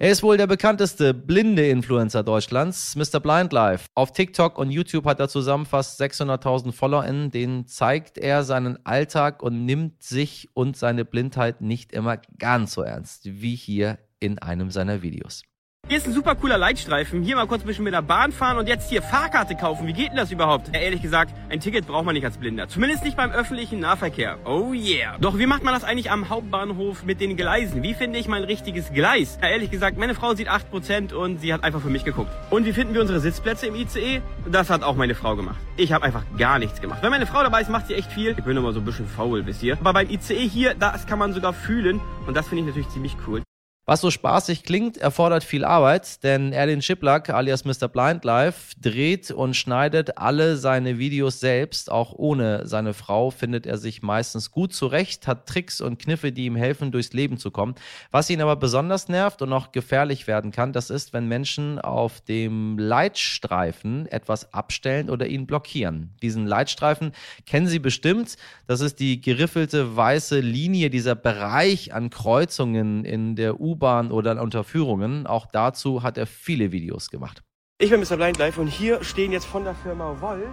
Er 0.01 0.13
ist 0.13 0.23
wohl 0.23 0.37
der 0.37 0.47
bekannteste 0.47 1.13
blinde 1.13 1.69
Influencer 1.69 2.23
Deutschlands, 2.23 2.95
Mr. 2.95 3.19
Blind 3.19 3.53
Life. 3.53 3.89
Auf 3.97 4.13
TikTok 4.13 4.57
und 4.57 4.71
YouTube 4.71 5.05
hat 5.07 5.19
er 5.19 5.29
zusammen 5.29 5.67
fast 5.67 6.01
600.000 6.01 6.71
FollowerInnen. 6.71 7.33
Denen 7.33 7.67
zeigt 7.67 8.17
er 8.17 8.45
seinen 8.45 8.79
Alltag 8.87 9.43
und 9.43 9.65
nimmt 9.65 10.01
sich 10.05 10.51
und 10.55 10.77
seine 10.77 11.05
Blindheit 11.05 11.63
nicht 11.63 11.93
immer 11.93 12.19
ganz 12.39 12.75
so 12.75 12.83
ernst 12.83 13.25
wie 13.25 13.57
hier 13.57 13.99
in 14.21 14.39
einem 14.39 14.71
seiner 14.71 15.03
Videos. 15.03 15.43
Hier 15.89 15.97
ist 15.97 16.07
ein 16.07 16.13
super 16.13 16.35
cooler 16.35 16.59
Leitstreifen. 16.59 17.23
Hier 17.23 17.35
mal 17.35 17.47
kurz 17.47 17.63
ein 17.63 17.67
bisschen 17.67 17.85
mit 17.85 17.95
der 17.95 18.03
Bahn 18.03 18.31
fahren 18.31 18.59
und 18.59 18.69
jetzt 18.69 18.91
hier 18.91 19.01
Fahrkarte 19.01 19.57
kaufen. 19.57 19.87
Wie 19.87 19.95
geht 19.95 20.11
denn 20.11 20.19
das 20.19 20.31
überhaupt? 20.31 20.69
Ja, 20.75 20.81
ehrlich 20.81 21.01
gesagt, 21.01 21.33
ein 21.49 21.61
Ticket 21.61 21.87
braucht 21.87 22.05
man 22.05 22.13
nicht 22.13 22.27
als 22.27 22.37
Blinder. 22.37 22.69
Zumindest 22.69 23.05
nicht 23.05 23.17
beim 23.17 23.31
öffentlichen 23.31 23.81
Nahverkehr. 23.81 24.37
Oh 24.45 24.75
yeah. 24.75 25.17
Doch 25.19 25.39
wie 25.39 25.47
macht 25.47 25.65
man 25.65 25.73
das 25.73 25.85
eigentlich 25.85 26.11
am 26.11 26.29
Hauptbahnhof 26.29 27.05
mit 27.05 27.23
den 27.23 27.39
Gleisen? 27.39 27.83
Wie 27.83 27.95
finde 27.95 28.19
ich 28.19 28.29
mein 28.29 28.45
richtiges 28.45 28.93
Gleis? 28.93 29.39
Ja, 29.41 29.49
ehrlich 29.49 29.71
gesagt, 29.71 29.97
meine 29.97 30.15
Frau 30.15 30.35
sieht 30.35 30.51
8% 30.51 31.15
und 31.15 31.41
sie 31.41 31.55
hat 31.55 31.65
einfach 31.65 31.81
für 31.81 31.89
mich 31.89 32.05
geguckt. 32.05 32.33
Und 32.51 32.67
wie 32.67 32.75
finden 32.75 32.93
wir 32.93 33.01
unsere 33.01 33.21
Sitzplätze 33.21 33.69
im 33.69 33.75
ICE? 33.75 34.21
Das 34.45 34.69
hat 34.69 34.83
auch 34.83 34.95
meine 34.95 35.15
Frau 35.15 35.37
gemacht. 35.37 35.57
Ich 35.79 35.95
habe 35.95 36.05
einfach 36.05 36.25
gar 36.37 36.59
nichts 36.59 36.83
gemacht. 36.83 36.99
Wenn 37.01 37.13
meine 37.13 37.27
Frau 37.27 37.43
dabei 37.43 37.63
ist, 37.63 37.71
macht 37.71 37.87
sie 37.87 37.95
echt 37.95 38.13
viel. 38.13 38.35
Ich 38.37 38.45
bin 38.45 38.59
immer 38.59 38.75
so 38.75 38.81
ein 38.81 38.85
bisschen 38.85 39.07
faul, 39.07 39.47
wisst 39.47 39.63
ihr. 39.63 39.79
Aber 39.81 39.95
beim 39.95 40.11
ICE 40.11 40.47
hier, 40.47 40.75
das 40.75 41.07
kann 41.07 41.19
man 41.19 41.33
sogar 41.33 41.55
fühlen 41.55 41.99
und 42.27 42.37
das 42.37 42.47
finde 42.47 42.65
ich 42.65 42.67
natürlich 42.67 42.91
ziemlich 42.91 43.17
cool. 43.27 43.41
Was 43.89 44.03
so 44.03 44.11
spaßig 44.11 44.65
klingt, 44.65 44.99
erfordert 44.99 45.45
viel 45.45 45.65
Arbeit, 45.65 46.23
denn 46.23 46.53
Erlin 46.53 46.83
Schiplack 46.83 47.31
alias 47.31 47.65
Mr. 47.65 47.89
Blind 47.89 48.23
Life 48.23 48.75
dreht 48.79 49.31
und 49.31 49.57
schneidet 49.57 50.19
alle 50.19 50.59
seine 50.59 50.99
Videos 50.99 51.41
selbst. 51.41 51.91
Auch 51.91 52.13
ohne 52.13 52.67
seine 52.67 52.93
Frau 52.93 53.31
findet 53.31 53.65
er 53.65 53.79
sich 53.79 54.03
meistens 54.03 54.51
gut 54.51 54.75
zurecht, 54.75 55.27
hat 55.27 55.47
Tricks 55.47 55.81
und 55.81 55.99
Kniffe, 55.99 56.33
die 56.33 56.45
ihm 56.45 56.55
helfen, 56.55 56.93
durchs 56.93 57.15
Leben 57.15 57.39
zu 57.39 57.51
kommen. 57.51 57.77
Was 58.11 58.29
ihn 58.29 58.43
aber 58.43 58.57
besonders 58.57 59.09
nervt 59.09 59.41
und 59.41 59.55
auch 59.55 59.73
gefährlich 59.73 60.27
werden 60.27 60.51
kann, 60.51 60.75
das 60.75 60.91
ist, 60.91 61.15
wenn 61.15 61.27
Menschen 61.27 61.79
auf 61.79 62.21
dem 62.21 62.79
Leitstreifen 62.79 64.05
etwas 64.09 64.53
abstellen 64.53 65.09
oder 65.09 65.29
ihn 65.29 65.47
blockieren. 65.47 66.11
Diesen 66.21 66.47
Leitstreifen 66.47 67.13
kennen 67.47 67.69
Sie 67.69 67.79
bestimmt. 67.79 68.37
Das 68.67 68.83
ist 68.83 69.01
die 69.01 69.23
geriffelte 69.23 69.97
weiße 69.97 70.41
Linie, 70.41 70.91
dieser 70.91 71.15
Bereich 71.15 71.95
an 71.95 72.11
Kreuzungen 72.11 73.07
in 73.07 73.35
der 73.35 73.59
U 73.59 73.78
U-Bahn 73.79 74.11
oder 74.11 74.33
an 74.33 74.39
Unterführungen. 74.39 75.27
Auch 75.27 75.47
dazu 75.47 76.03
hat 76.03 76.19
er 76.19 76.27
viele 76.27 76.73
Videos 76.73 77.11
gemacht. 77.11 77.43
Ich 77.81 77.91
bin 77.91 78.01
Mr. 78.01 78.17
Blind 78.17 78.39
Life 78.39 78.61
und 78.61 78.67
hier 78.67 79.05
stehen 79.05 79.31
jetzt 79.31 79.47
von 79.47 79.63
der 79.63 79.75
Firma 79.77 80.17
Volt 80.21 80.49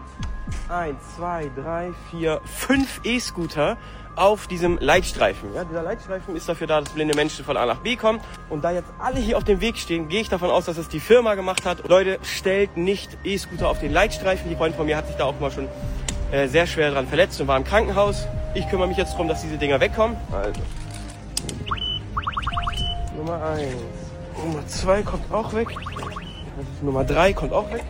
1, 0.70 0.96
2, 1.17 1.50
3, 1.55 1.91
4, 2.12 2.41
5 2.46 3.01
E-Scooter 3.03 3.77
auf 4.15 4.46
diesem 4.46 4.77
Leitstreifen. 4.77 5.53
Ja, 5.55 5.63
dieser 5.63 5.82
Leitstreifen 5.82 6.36
ist 6.36 6.48
dafür 6.48 6.67
da, 6.67 6.82
dass 6.82 6.94
blinde 6.94 7.15
Menschen 7.15 7.44
von 7.44 7.58
A 7.58 7.65
nach 7.65 7.79
B 7.79 7.96
kommen. 7.96 8.22
Und 8.50 8.63
da 8.63 8.72
jetzt 8.72 8.94
alle 9.00 9.20
hier 9.20 9.38
auf 9.38 9.44
dem 9.44 9.60
Weg 9.60 9.77
stehen, 9.77 10.08
gehe 10.08 10.22
ich 10.22 10.29
davon 10.29 10.51
aus, 10.51 10.65
dass 10.65 10.77
es 10.77 10.88
die 10.88 11.00
Firma 11.00 11.34
gemacht 11.34 11.65
hat. 11.65 11.88
Leute, 11.89 12.20
stellt 12.22 12.77
nicht 12.77 13.17
E-Scooter 13.24 13.70
auf 13.70 13.79
den 13.79 13.91
Leitstreifen. 13.91 14.48
Die 14.48 14.55
Freundin 14.55 14.77
von 14.77 14.86
mir 14.86 14.96
hat 14.96 15.08
sich 15.08 15.15
da 15.15 15.25
auch 15.25 15.39
mal 15.39 15.50
schon 15.51 15.67
äh, 16.32 16.48
sehr 16.48 16.67
schwer 16.67 16.91
dran 16.91 17.08
verletzt 17.08 17.41
und 17.41 17.48
war 17.48 17.58
im 17.58 17.63
Krankenhaus. 17.63 18.27
Ich 18.53 18.70
kümmere 18.70 18.88
mich 18.88 18.98
jetzt 18.98 19.13
darum, 19.13 19.27
dass 19.27 19.41
diese 19.41 19.58
Dinger 19.58 19.79
wegkommen. 19.79 20.15
Also. 20.32 20.62
Nummer 23.25 23.44
1. 23.44 23.74
Nummer 24.46 24.67
2 24.67 25.01
kommt 25.01 25.32
auch 25.32 25.51
weg. 25.55 25.70
Nummer 26.84 27.03
3 27.03 27.34
kommt 27.34 27.53
auch 27.53 27.74
weg. 27.74 27.84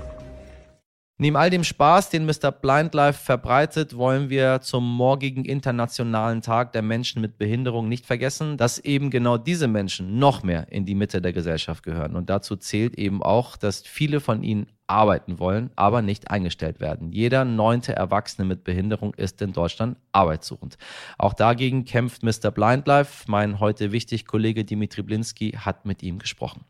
Neben 1.18 1.36
all 1.36 1.50
dem 1.50 1.66
Spaß, 1.66 2.10
den 2.10 2.26
Mr. 2.26 2.54
Blindlife 2.54 3.22
verbreitet, 3.22 3.98
wollen 3.98 4.30
wir 4.30 4.62
zum 4.62 4.90
morgigen 4.90 5.44
Internationalen 5.44 6.42
Tag 6.42 6.72
der 6.72 6.84
Menschen 6.84 7.22
mit 7.22 7.38
Behinderung 7.38 7.90
nicht 7.90 8.06
vergessen, 8.06 8.56
dass 8.56 8.80
eben 8.80 9.10
genau 9.10 9.38
diese 9.38 9.68
Menschen 9.68 10.20
noch 10.20 10.42
mehr 10.42 10.72
in 10.72 10.86
die 10.86 10.96
Mitte 10.96 11.22
der 11.22 11.34
Gesellschaft 11.34 11.84
gehören. 11.84 12.16
Und 12.16 12.30
dazu 12.30 12.56
zählt 12.56 12.98
eben 12.98 13.22
auch, 13.22 13.58
dass 13.58 13.82
viele 13.82 14.22
von 14.22 14.42
ihnen 14.42 14.68
arbeiten 14.88 15.40
wollen, 15.40 15.72
aber 15.76 16.02
nicht 16.02 16.30
eingestellt 16.30 16.80
werden. 16.80 17.12
Jeder 17.12 17.46
neunte 17.46 17.96
Erwachsene 17.96 18.48
mit 18.48 18.64
Behinderung 18.64 19.14
ist 19.16 19.42
in 19.42 19.54
Deutschland 19.54 19.98
arbeitssuchend. 20.12 20.78
Auch 21.18 21.34
dagegen 21.34 21.86
kämpft 21.86 22.24
Mr. 22.24 22.52
Blindlife. 22.52 23.26
Mein 23.28 23.60
heute 23.60 23.92
wichtig 23.92 24.26
Kollege 24.26 24.66
Dimitri 24.66 25.02
Blinski 25.02 25.52
hat 25.52 25.86
mit 25.86 26.04
ihm 26.04 26.20
gesprochen. 26.20 26.66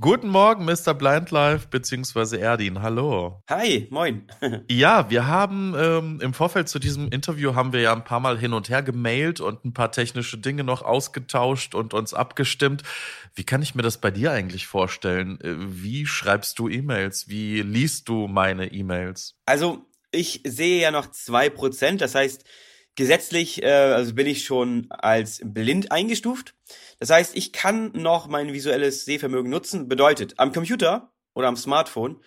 Guten 0.00 0.28
Morgen, 0.28 0.64
Mr. 0.64 0.94
Blindlife 0.94 1.66
bzw. 1.68 2.38
Erdin. 2.38 2.82
Hallo. 2.82 3.42
Hi, 3.50 3.88
moin. 3.90 4.28
ja, 4.70 5.10
wir 5.10 5.26
haben 5.26 5.74
ähm, 5.76 6.20
im 6.20 6.34
Vorfeld 6.34 6.68
zu 6.68 6.78
diesem 6.78 7.08
Interview 7.08 7.56
haben 7.56 7.72
wir 7.72 7.80
ja 7.80 7.92
ein 7.92 8.04
paar 8.04 8.20
Mal 8.20 8.38
hin 8.38 8.52
und 8.52 8.68
her 8.68 8.82
gemailt 8.84 9.40
und 9.40 9.64
ein 9.64 9.72
paar 9.72 9.90
technische 9.90 10.38
Dinge 10.38 10.62
noch 10.62 10.82
ausgetauscht 10.82 11.74
und 11.74 11.94
uns 11.94 12.14
abgestimmt. 12.14 12.84
Wie 13.34 13.42
kann 13.42 13.60
ich 13.60 13.74
mir 13.74 13.82
das 13.82 13.98
bei 13.98 14.12
dir 14.12 14.30
eigentlich 14.30 14.68
vorstellen? 14.68 15.40
Äh, 15.40 15.54
wie 15.56 16.06
schreibst 16.06 16.60
du 16.60 16.68
E-Mails? 16.68 17.28
Wie 17.28 17.62
liest 17.62 18.08
du 18.08 18.28
meine 18.28 18.70
E-Mails? 18.70 19.34
Also, 19.46 19.84
ich 20.12 20.42
sehe 20.46 20.80
ja 20.80 20.92
noch 20.92 21.10
zwei 21.10 21.50
Prozent. 21.50 22.00
Das 22.00 22.14
heißt, 22.14 22.44
gesetzlich 22.98 23.62
äh, 23.62 23.68
also 23.68 24.12
bin 24.12 24.26
ich 24.26 24.44
schon 24.44 24.86
als 24.90 25.40
blind 25.44 25.92
eingestuft. 25.92 26.54
Das 26.98 27.10
heißt, 27.10 27.36
ich 27.36 27.52
kann 27.52 27.92
noch 27.92 28.26
mein 28.26 28.52
visuelles 28.52 29.04
Sehvermögen 29.04 29.50
nutzen. 29.50 29.88
Bedeutet, 29.88 30.34
am 30.38 30.52
Computer 30.52 31.12
oder 31.32 31.46
am 31.46 31.56
Smartphone 31.56 32.20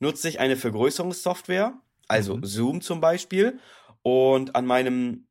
nutze 0.00 0.28
ich 0.28 0.40
eine 0.40 0.56
Vergrößerungssoftware, 0.56 1.80
also 2.08 2.36
mhm. 2.36 2.44
Zoom 2.44 2.80
zum 2.80 3.00
Beispiel, 3.00 3.60
und 4.02 4.56
an 4.56 4.66
meinem, 4.66 5.28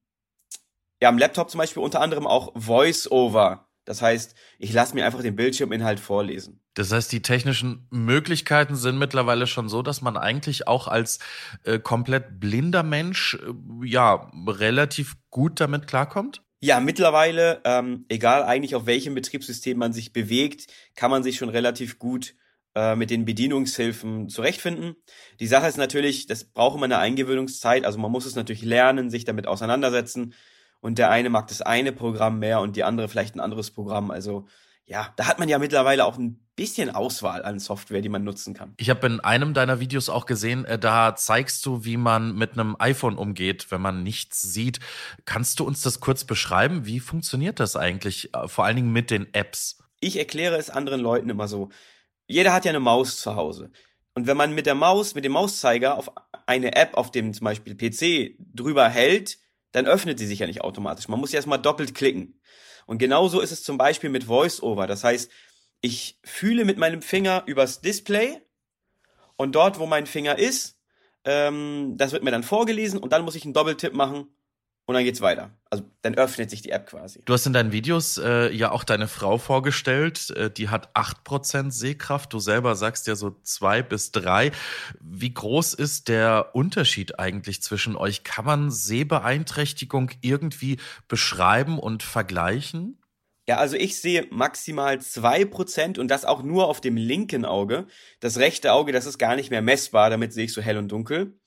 ja, 1.02 1.10
am 1.10 1.18
Laptop 1.18 1.50
zum 1.50 1.58
Beispiel 1.60 1.84
unter 1.84 2.00
anderem 2.00 2.26
auch 2.26 2.54
VoiceOver. 2.56 3.67
Das 3.88 4.02
heißt, 4.02 4.36
ich 4.60 4.74
lasse 4.74 4.94
mir 4.96 5.06
einfach 5.06 5.22
den 5.22 5.38
Bildschirminhalt 5.38 6.02
vorlesen. 6.02 6.60
Das 6.74 6.92
heißt, 6.92 7.10
die 7.10 7.22
technischen 7.22 7.88
Möglichkeiten 7.90 8.76
sind 8.76 8.98
mittlerweile 8.98 9.48
schon 9.48 9.70
so, 9.70 9.82
dass 9.82 10.02
man 10.02 10.18
eigentlich 10.18 10.68
auch 10.68 10.90
als 10.90 11.20
äh, 11.64 11.80
komplett 11.80 12.42
blinder 12.42 12.84
Mensch 12.84 13.36
äh, 13.36 13.88
ja 13.88 14.30
relativ 14.46 15.16
gut 15.30 15.62
damit 15.62 15.88
klarkommt? 15.88 16.44
Ja, 16.60 16.82
mittlerweile, 16.82 17.62
ähm, 17.64 18.06
egal 18.10 18.44
eigentlich 18.44 18.76
auf 18.76 18.88
welchem 18.88 19.16
Betriebssystem 19.16 19.78
man 19.78 19.94
sich 19.94 20.12
bewegt, 20.12 20.68
kann 20.96 21.10
man 21.10 21.24
sich 21.24 21.38
schon 21.38 21.50
relativ 21.50 21.98
gut 21.98 22.36
äh, 22.76 22.98
mit 22.98 23.10
den 23.10 23.24
Bedienungshilfen 23.24 24.28
zurechtfinden. 24.28 24.98
Die 25.40 25.48
Sache 25.48 25.68
ist 25.68 25.78
natürlich, 25.78 26.28
das 26.28 26.44
braucht 26.44 26.76
immer 26.76 26.86
eine 26.86 26.98
Eingewöhnungszeit, 26.98 27.86
also 27.86 28.00
man 28.00 28.12
muss 28.12 28.26
es 28.26 28.36
natürlich 28.36 28.64
lernen, 28.64 29.10
sich 29.10 29.24
damit 29.24 29.48
auseinandersetzen 29.48 30.34
und 30.80 30.98
der 30.98 31.10
eine 31.10 31.30
mag 31.30 31.48
das 31.48 31.62
eine 31.62 31.92
Programm 31.92 32.40
mehr 32.40 32.62
und 32.62 32.76
die 32.76 32.84
andere 32.84 33.08
vielleicht 33.10 33.36
ein 33.36 33.40
anderes 33.40 33.72
Programm. 33.72 34.12
Also 34.12 34.48
ja, 34.86 35.14
da 35.18 35.28
hat 35.28 35.38
man 35.38 35.50
ja 35.50 35.60
mittlerweile 35.60 36.06
auch 36.06 36.18
ein 36.18 36.40
bisschen 36.56 36.90
Auswahl 36.90 37.44
an 37.44 37.60
Software, 37.60 38.02
die 38.02 38.10
man 38.10 38.24
nutzen 38.24 38.54
kann. 38.54 38.74
Ich 38.78 38.90
habe 38.90 39.06
in 39.06 39.20
einem 39.20 39.54
deiner 39.54 39.82
Videos 39.82 40.08
auch 40.08 40.26
gesehen, 40.26 40.64
äh, 40.64 40.80
da 40.80 41.16
zeigst 41.16 41.66
du, 41.66 41.84
wie 41.84 41.98
man 41.98 42.36
mit 42.36 42.54
einem 42.54 42.76
iPhone 42.80 43.18
umgeht, 43.18 43.70
wenn 43.70 43.82
man 43.82 44.02
nichts 44.02 44.42
sieht. 44.42 44.80
Kannst 45.26 45.60
du 45.60 45.66
uns 45.66 45.82
das 45.82 46.00
kurz 46.00 46.24
beschreiben? 46.24 46.86
Wie 46.86 47.02
funktioniert 47.02 47.60
das 47.60 47.76
eigentlich, 47.76 48.34
äh, 48.34 48.48
vor 48.48 48.64
allen 48.66 48.78
Dingen 48.78 48.94
mit 48.94 49.12
den 49.12 49.34
Apps? 49.34 49.78
Ich 50.00 50.18
erkläre 50.18 50.56
es 50.56 50.70
anderen 50.70 51.02
Leuten 51.02 51.30
immer 51.30 51.48
so. 51.50 51.70
Jeder 52.28 52.54
hat 52.54 52.66
ja 52.66 52.70
eine 52.70 52.80
Maus 52.80 53.20
zu 53.20 53.36
Hause. 53.36 53.72
Und 54.14 54.26
wenn 54.26 54.38
man 54.38 54.56
mit 54.56 54.66
der 54.66 54.76
Maus, 54.76 55.16
mit 55.16 55.26
dem 55.26 55.34
Mauszeiger 55.34 55.98
auf 55.98 56.12
eine 56.46 56.76
App 56.76 56.96
auf 56.96 57.12
dem 57.12 57.34
zum 57.34 57.46
Beispiel 57.46 57.76
PC 57.76 58.36
drüber 58.40 58.90
hält, 58.90 59.38
dann 59.72 59.86
öffnet 59.86 60.20
sie 60.20 60.28
sich 60.28 60.40
ja 60.40 60.48
nicht 60.48 60.62
automatisch. 60.62 61.08
Man 61.08 61.20
muss 61.20 61.32
ja 61.32 61.38
erstmal 61.38 61.62
doppelt 61.62 61.94
klicken. 61.96 62.40
Und 62.86 63.00
genauso 63.00 63.42
ist 63.42 63.52
es 63.52 63.64
zum 63.64 63.78
Beispiel 63.78 64.10
mit 64.10 64.28
VoiceOver. 64.28 64.88
Das 64.88 65.04
heißt, 65.04 65.30
ich 65.82 66.20
fühle 66.24 66.66
mit 66.66 66.78
meinem 66.78 67.02
Finger 67.02 67.44
übers 67.46 67.82
Display 67.82 68.42
und 69.36 69.56
dort, 69.56 69.80
wo 69.80 69.86
mein 69.86 70.08
Finger 70.08 70.38
ist, 70.38 70.80
ähm, 71.26 71.96
das 71.98 72.14
wird 72.14 72.24
mir 72.24 72.32
dann 72.32 72.44
vorgelesen 72.44 73.00
und 73.00 73.12
dann 73.12 73.24
muss 73.24 73.36
ich 73.36 73.44
einen 73.44 73.54
Doppeltipp 73.54 73.94
machen 73.94 74.28
und 74.88 74.96
dann 74.96 75.04
geht's 75.04 75.20
weiter. 75.20 75.52
Also 75.70 75.84
dann 76.02 76.16
öffnet 76.16 76.50
sich 76.50 76.62
die 76.62 76.72
App 76.72 76.88
quasi. 76.88 77.22
Du 77.26 77.34
hast 77.34 77.46
in 77.46 77.52
deinen 77.52 77.74
Videos 77.74 78.18
äh, 78.18 78.50
ja 78.54 78.72
auch 78.72 78.86
deine 78.86 79.10
Frau 79.10 79.38
vorgestellt. 79.38 80.30
Äh, 80.30 80.50
die 80.50 80.70
hat 80.70 80.90
acht 80.94 81.26
Prozent 81.26 81.74
Sehkraft. 81.74 82.32
Du 82.32 82.40
selber 82.40 82.76
sagst 82.76 83.06
ja 83.06 83.18
so 83.18 83.36
zwei 83.44 83.84
bis 83.84 84.14
drei. 84.14 84.52
Wie 85.02 85.34
groß 85.34 85.74
ist 85.74 86.08
der 86.08 86.52
Unterschied 86.54 87.20
eigentlich 87.20 87.62
zwischen 87.62 87.98
euch? 87.98 88.24
Kann 88.24 88.46
man 88.46 88.72
Sehbeeinträchtigung 88.72 90.12
irgendwie 90.22 90.78
beschreiben 91.10 91.80
und 91.80 92.02
vergleichen? 92.02 93.02
Ja, 93.46 93.58
also 93.58 93.76
ich 93.76 94.00
sehe 94.00 94.28
maximal 94.30 95.02
zwei 95.02 95.44
Prozent 95.44 96.00
und 96.00 96.08
das 96.08 96.24
auch 96.24 96.44
nur 96.44 96.68
auf 96.68 96.80
dem 96.80 96.96
linken 96.96 97.44
Auge. 97.44 97.88
Das 98.22 98.38
rechte 98.38 98.72
Auge, 98.72 98.94
das 98.94 99.06
ist 99.06 99.18
gar 99.18 99.36
nicht 99.36 99.52
mehr 99.52 99.62
messbar, 99.62 100.10
damit 100.10 100.32
sehe 100.32 100.46
ich 100.46 100.54
so 100.54 100.62
hell 100.62 100.78
und 100.78 100.90
dunkel. 100.90 101.38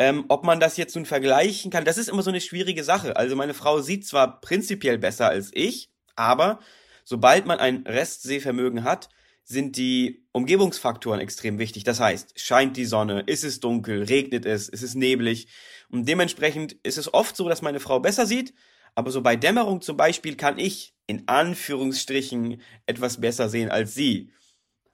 Ähm, 0.00 0.26
ob 0.28 0.44
man 0.44 0.60
das 0.60 0.76
jetzt 0.76 0.94
nun 0.94 1.06
vergleichen 1.06 1.72
kann, 1.72 1.84
das 1.84 1.98
ist 1.98 2.08
immer 2.08 2.22
so 2.22 2.30
eine 2.30 2.40
schwierige 2.40 2.84
Sache. 2.84 3.16
Also 3.16 3.34
meine 3.34 3.52
Frau 3.52 3.80
sieht 3.80 4.06
zwar 4.06 4.40
prinzipiell 4.40 4.96
besser 4.96 5.28
als 5.28 5.50
ich, 5.52 5.90
aber 6.14 6.60
sobald 7.04 7.46
man 7.46 7.58
ein 7.58 7.84
Restsehvermögen 7.84 8.84
hat, 8.84 9.08
sind 9.42 9.76
die 9.76 10.24
Umgebungsfaktoren 10.32 11.20
extrem 11.20 11.58
wichtig. 11.58 11.82
Das 11.82 11.98
heißt, 11.98 12.38
scheint 12.38 12.76
die 12.76 12.84
Sonne, 12.84 13.24
ist 13.26 13.42
es 13.44 13.60
dunkel, 13.60 14.04
regnet 14.04 14.46
es, 14.46 14.68
ist 14.68 14.82
es 14.82 14.94
neblig. 14.94 15.48
Und 15.90 16.06
dementsprechend 16.06 16.74
ist 16.84 16.98
es 16.98 17.12
oft 17.12 17.34
so, 17.34 17.48
dass 17.48 17.62
meine 17.62 17.80
Frau 17.80 17.98
besser 17.98 18.26
sieht, 18.26 18.54
aber 18.94 19.10
so 19.10 19.22
bei 19.22 19.36
Dämmerung 19.36 19.80
zum 19.80 19.96
Beispiel 19.96 20.36
kann 20.36 20.58
ich 20.58 20.94
in 21.06 21.26
Anführungsstrichen 21.26 22.60
etwas 22.86 23.20
besser 23.20 23.48
sehen 23.48 23.70
als 23.70 23.94
sie. 23.94 24.32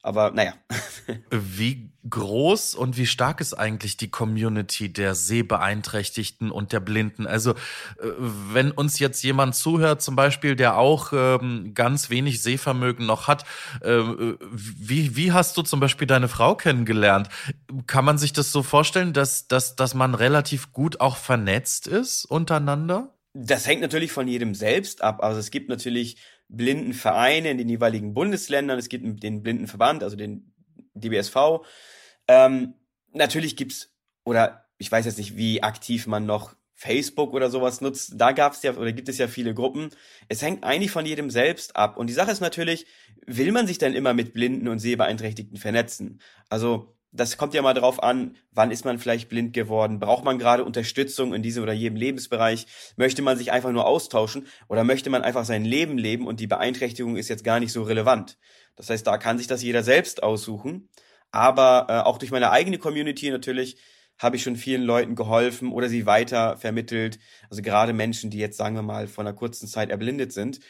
Aber 0.04 0.32
naja. 0.32 0.52
wie 1.30 1.90
groß 2.10 2.74
und 2.74 2.98
wie 2.98 3.06
stark 3.06 3.40
ist 3.40 3.54
eigentlich 3.54 3.96
die 3.96 4.10
Community 4.10 4.92
der 4.92 5.14
Sehbeeinträchtigten 5.14 6.50
und 6.50 6.72
der 6.72 6.80
Blinden? 6.80 7.26
Also, 7.26 7.52
äh, 7.52 7.54
wenn 8.18 8.70
uns 8.70 8.98
jetzt 8.98 9.24
jemand 9.24 9.54
zuhört, 9.54 10.02
zum 10.02 10.14
Beispiel, 10.14 10.56
der 10.56 10.76
auch 10.76 11.14
ähm, 11.14 11.72
ganz 11.72 12.10
wenig 12.10 12.42
Sehvermögen 12.42 13.06
noch 13.06 13.28
hat, 13.28 13.46
äh, 13.80 14.02
wie, 14.52 15.16
wie 15.16 15.32
hast 15.32 15.56
du 15.56 15.62
zum 15.62 15.80
Beispiel 15.80 16.06
deine 16.06 16.28
Frau 16.28 16.54
kennengelernt? 16.54 17.30
Kann 17.86 18.04
man 18.04 18.18
sich 18.18 18.34
das 18.34 18.52
so 18.52 18.62
vorstellen, 18.62 19.14
dass, 19.14 19.48
dass, 19.48 19.74
dass 19.74 19.94
man 19.94 20.14
relativ 20.14 20.70
gut 20.72 21.00
auch 21.00 21.16
vernetzt 21.16 21.86
ist 21.86 22.26
untereinander? 22.26 23.14
Das 23.32 23.66
hängt 23.66 23.80
natürlich 23.80 24.12
von 24.12 24.28
jedem 24.28 24.54
selbst 24.54 25.02
ab. 25.02 25.22
Also 25.22 25.40
es 25.40 25.50
gibt 25.50 25.70
natürlich 25.70 26.18
Blindenvereine 26.56 27.50
in 27.50 27.58
den 27.58 27.68
jeweiligen 27.68 28.14
Bundesländern. 28.14 28.78
Es 28.78 28.88
gibt 28.88 29.22
den 29.22 29.42
Blindenverband, 29.42 30.02
also 30.02 30.16
den 30.16 30.52
DBSV. 30.94 31.36
Ähm, 32.28 32.74
natürlich 33.12 33.56
gibt's 33.56 33.94
oder 34.24 34.66
ich 34.78 34.90
weiß 34.90 35.04
jetzt 35.04 35.18
nicht, 35.18 35.36
wie 35.36 35.62
aktiv 35.62 36.06
man 36.06 36.26
noch 36.26 36.54
Facebook 36.74 37.32
oder 37.32 37.50
sowas 37.50 37.80
nutzt, 37.80 38.14
da 38.16 38.32
gab 38.32 38.52
es 38.52 38.62
ja 38.62 38.76
oder 38.76 38.92
gibt 38.92 39.08
es 39.08 39.18
ja 39.18 39.28
viele 39.28 39.54
Gruppen. 39.54 39.90
Es 40.28 40.42
hängt 40.42 40.64
eigentlich 40.64 40.90
von 40.90 41.06
jedem 41.06 41.30
selbst 41.30 41.76
ab. 41.76 41.96
Und 41.96 42.08
die 42.08 42.12
Sache 42.12 42.32
ist 42.32 42.40
natürlich, 42.40 42.86
will 43.26 43.52
man 43.52 43.66
sich 43.66 43.78
dann 43.78 43.94
immer 43.94 44.12
mit 44.12 44.32
Blinden 44.32 44.68
und 44.68 44.80
Sehbeeinträchtigten 44.80 45.56
vernetzen? 45.56 46.20
Also 46.48 46.93
das 47.16 47.36
kommt 47.36 47.54
ja 47.54 47.62
mal 47.62 47.74
drauf 47.74 48.02
an, 48.02 48.36
wann 48.50 48.72
ist 48.72 48.84
man 48.84 48.98
vielleicht 48.98 49.28
blind 49.28 49.52
geworden? 49.52 50.00
Braucht 50.00 50.24
man 50.24 50.38
gerade 50.38 50.64
Unterstützung 50.64 51.32
in 51.32 51.42
diesem 51.42 51.62
oder 51.62 51.72
jedem 51.72 51.96
Lebensbereich? 51.96 52.66
Möchte 52.96 53.22
man 53.22 53.38
sich 53.38 53.52
einfach 53.52 53.70
nur 53.70 53.86
austauschen 53.86 54.48
oder 54.68 54.82
möchte 54.82 55.10
man 55.10 55.22
einfach 55.22 55.44
sein 55.44 55.64
Leben 55.64 55.96
leben 55.96 56.26
und 56.26 56.40
die 56.40 56.48
Beeinträchtigung 56.48 57.16
ist 57.16 57.28
jetzt 57.28 57.44
gar 57.44 57.60
nicht 57.60 57.72
so 57.72 57.84
relevant? 57.84 58.36
Das 58.74 58.90
heißt, 58.90 59.06
da 59.06 59.16
kann 59.16 59.38
sich 59.38 59.46
das 59.46 59.62
jeder 59.62 59.84
selbst 59.84 60.24
aussuchen. 60.24 60.88
Aber 61.30 61.86
äh, 61.88 62.00
auch 62.00 62.18
durch 62.18 62.32
meine 62.32 62.50
eigene 62.50 62.78
Community 62.78 63.30
natürlich 63.30 63.76
habe 64.18 64.36
ich 64.36 64.42
schon 64.42 64.56
vielen 64.56 64.82
Leuten 64.82 65.14
geholfen 65.14 65.70
oder 65.70 65.88
sie 65.88 66.06
weiter 66.06 66.56
vermittelt. 66.56 67.20
Also 67.48 67.62
gerade 67.62 67.92
Menschen, 67.92 68.30
die 68.30 68.38
jetzt, 68.38 68.56
sagen 68.56 68.74
wir 68.74 68.82
mal, 68.82 69.06
von 69.06 69.26
einer 69.26 69.36
kurzen 69.36 69.68
Zeit 69.68 69.90
erblindet 69.90 70.32
sind, 70.32 70.60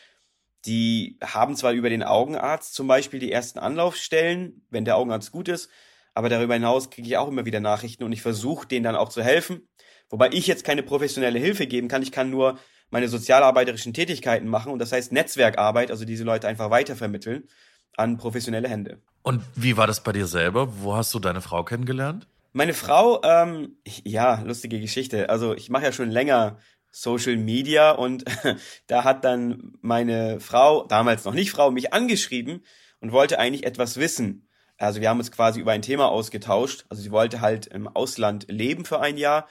die 0.67 1.19
haben 1.23 1.57
zwar 1.57 1.73
über 1.73 1.91
den 1.91 2.03
Augenarzt 2.03 2.75
zum 2.75 2.87
Beispiel 2.87 3.21
die 3.21 3.33
ersten 3.33 3.59
Anlaufstellen, 3.59 4.67
wenn 4.71 4.85
der 4.85 4.97
Augenarzt 4.97 5.31
gut 5.33 5.49
ist, 5.49 5.71
aber 6.15 6.29
darüber 6.29 6.55
hinaus 6.55 6.91
kriege 6.91 7.09
ich 7.09 7.17
auch 7.17 7.29
immer 7.29 7.45
wieder 7.45 7.61
Nachrichten 7.61 8.05
und 8.05 8.13
ich 8.13 8.23
versuche 8.23 8.67
denen 8.67 8.85
dann 8.85 8.97
auch 8.97 9.09
zu 9.09 9.23
helfen. 9.23 9.69
Wobei 10.09 10.31
ich 10.33 10.47
jetzt 10.47 10.65
keine 10.65 10.83
professionelle 10.83 11.39
Hilfe 11.39 11.67
geben 11.67 11.89
kann. 11.89 12.03
Ich 12.03 12.13
kann 12.13 12.31
nur 12.31 12.59
meine 12.91 13.09
sozialarbeiterischen 13.09 13.93
Tätigkeiten 13.93 14.47
machen 14.47 14.73
und 14.73 14.79
das 14.79 14.93
heißt 14.93 15.13
Netzwerkarbeit, 15.13 15.91
also 15.91 16.05
diese 16.05 16.25
Leute 16.25 16.47
einfach 16.47 16.71
weitervermitteln 16.71 17.49
an 17.97 18.17
professionelle 18.17 18.69
Hände. 18.69 19.01
Und 19.23 19.43
wie 19.55 19.77
war 19.77 19.87
das 19.87 20.03
bei 20.03 20.13
dir 20.13 20.27
selber? 20.27 20.83
Wo 20.83 20.95
hast 20.95 21.13
du 21.15 21.19
deine 21.19 21.41
Frau 21.41 21.65
kennengelernt? 21.65 22.29
Meine 22.53 22.75
Frau, 22.75 23.21
ähm, 23.25 23.79
ja, 24.05 24.43
lustige 24.43 24.81
Geschichte. 24.81 25.29
Also 25.29 25.55
ich 25.55 25.71
mache 25.71 25.85
ja 25.85 25.93
schon 25.93 26.11
länger 26.11 26.59
Social 26.93 27.37
Media 27.37 27.91
und 27.91 28.25
da 28.87 29.03
hat 29.03 29.25
dann 29.25 29.73
meine 29.81 30.39
Frau, 30.39 30.87
damals 30.87 31.25
noch 31.25 31.35
nicht 31.35 31.51
Frau, 31.51 31.73
mich 31.73 31.93
angeschrieben 31.93 32.65
und 33.01 33.11
wollte 33.11 33.41
eigentlich 33.41 33.67
etwas 33.67 33.97
wissen. 33.97 34.44
Also 34.77 35.01
wir 35.01 35.09
haben 35.09 35.19
uns 35.19 35.31
quasi 35.31 35.61
über 35.61 35.73
ein 35.73 35.83
Thema 35.83 36.09
ausgetauscht. 36.09 36.85
Also 36.89 37.03
sie 37.03 37.11
wollte 37.11 37.41
halt 37.41 37.67
im 37.67 37.89
Ausland 37.89 38.47
leben 38.49 38.85
für 38.85 39.01
ein 39.01 39.17
Jahr. 39.17 39.49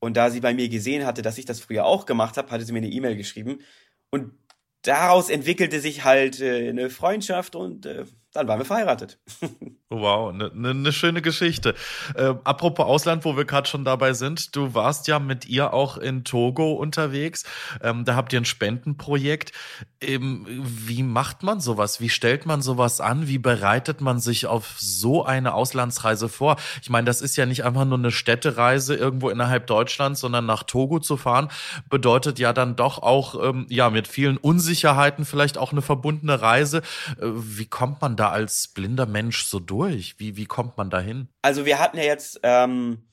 Und 0.00 0.16
da 0.16 0.30
sie 0.30 0.40
bei 0.40 0.52
mir 0.52 0.68
gesehen 0.68 1.06
hatte, 1.06 1.22
dass 1.22 1.38
ich 1.38 1.44
das 1.44 1.60
früher 1.60 1.84
auch 1.86 2.06
gemacht 2.06 2.36
habe, 2.36 2.50
hatte 2.50 2.64
sie 2.64 2.72
mir 2.72 2.78
eine 2.78 2.90
E-Mail 2.90 3.16
geschrieben. 3.16 3.60
Und 4.10 4.32
daraus 4.82 5.30
entwickelte 5.30 5.80
sich 5.80 6.04
halt 6.04 6.40
äh, 6.40 6.68
eine 6.68 6.90
Freundschaft 6.90 7.56
und 7.56 7.86
äh, 7.86 8.04
dann 8.34 8.48
waren 8.48 8.58
wir 8.58 8.66
verheiratet. 8.66 9.18
wow, 9.88 10.32
eine 10.32 10.50
ne, 10.52 10.74
ne 10.74 10.92
schöne 10.92 11.22
Geschichte. 11.22 11.74
Äh, 12.16 12.34
apropos 12.42 12.84
Ausland, 12.84 13.24
wo 13.24 13.36
wir 13.36 13.44
gerade 13.44 13.68
schon 13.68 13.84
dabei 13.84 14.12
sind, 14.12 14.56
du 14.56 14.74
warst 14.74 15.06
ja 15.06 15.20
mit 15.20 15.46
ihr 15.46 15.72
auch 15.72 15.96
in 15.96 16.24
Togo 16.24 16.72
unterwegs. 16.72 17.44
Ähm, 17.80 18.04
da 18.04 18.16
habt 18.16 18.32
ihr 18.32 18.40
ein 18.40 18.44
Spendenprojekt. 18.44 19.52
Ähm, 20.00 20.46
wie 20.48 21.04
macht 21.04 21.44
man 21.44 21.60
sowas? 21.60 22.00
Wie 22.00 22.08
stellt 22.08 22.44
man 22.44 22.60
sowas 22.60 23.00
an? 23.00 23.28
Wie 23.28 23.38
bereitet 23.38 24.00
man 24.00 24.18
sich 24.18 24.46
auf 24.46 24.74
so 24.78 25.24
eine 25.24 25.54
Auslandsreise 25.54 26.28
vor? 26.28 26.56
Ich 26.82 26.90
meine, 26.90 27.04
das 27.04 27.20
ist 27.20 27.36
ja 27.36 27.46
nicht 27.46 27.64
einfach 27.64 27.84
nur 27.84 27.98
eine 27.98 28.10
Städtereise 28.10 28.96
irgendwo 28.96 29.30
innerhalb 29.30 29.68
Deutschlands, 29.68 30.20
sondern 30.20 30.44
nach 30.44 30.64
Togo 30.64 30.98
zu 30.98 31.16
fahren, 31.16 31.48
bedeutet 31.88 32.40
ja 32.40 32.52
dann 32.52 32.74
doch 32.74 33.00
auch 33.00 33.40
ähm, 33.40 33.66
ja 33.68 33.90
mit 33.90 34.08
vielen 34.08 34.38
Unsicherheiten 34.38 35.24
vielleicht 35.24 35.56
auch 35.56 35.70
eine 35.70 35.82
verbundene 35.82 36.42
Reise. 36.42 36.78
Äh, 37.20 37.26
wie 37.26 37.66
kommt 37.66 38.02
man 38.02 38.16
da 38.16 38.23
da 38.24 38.30
als 38.30 38.68
blinder 38.68 39.06
Mensch 39.06 39.44
so 39.44 39.60
durch? 39.60 40.18
Wie, 40.18 40.36
wie 40.36 40.46
kommt 40.46 40.78
man 40.78 40.88
da 40.88 41.00
hin? 41.00 41.28
Also 41.42 41.66
wir 41.66 41.78
hatten 41.78 41.98
ja 41.98 42.04
jetzt 42.04 42.40
ähm, 42.42 43.04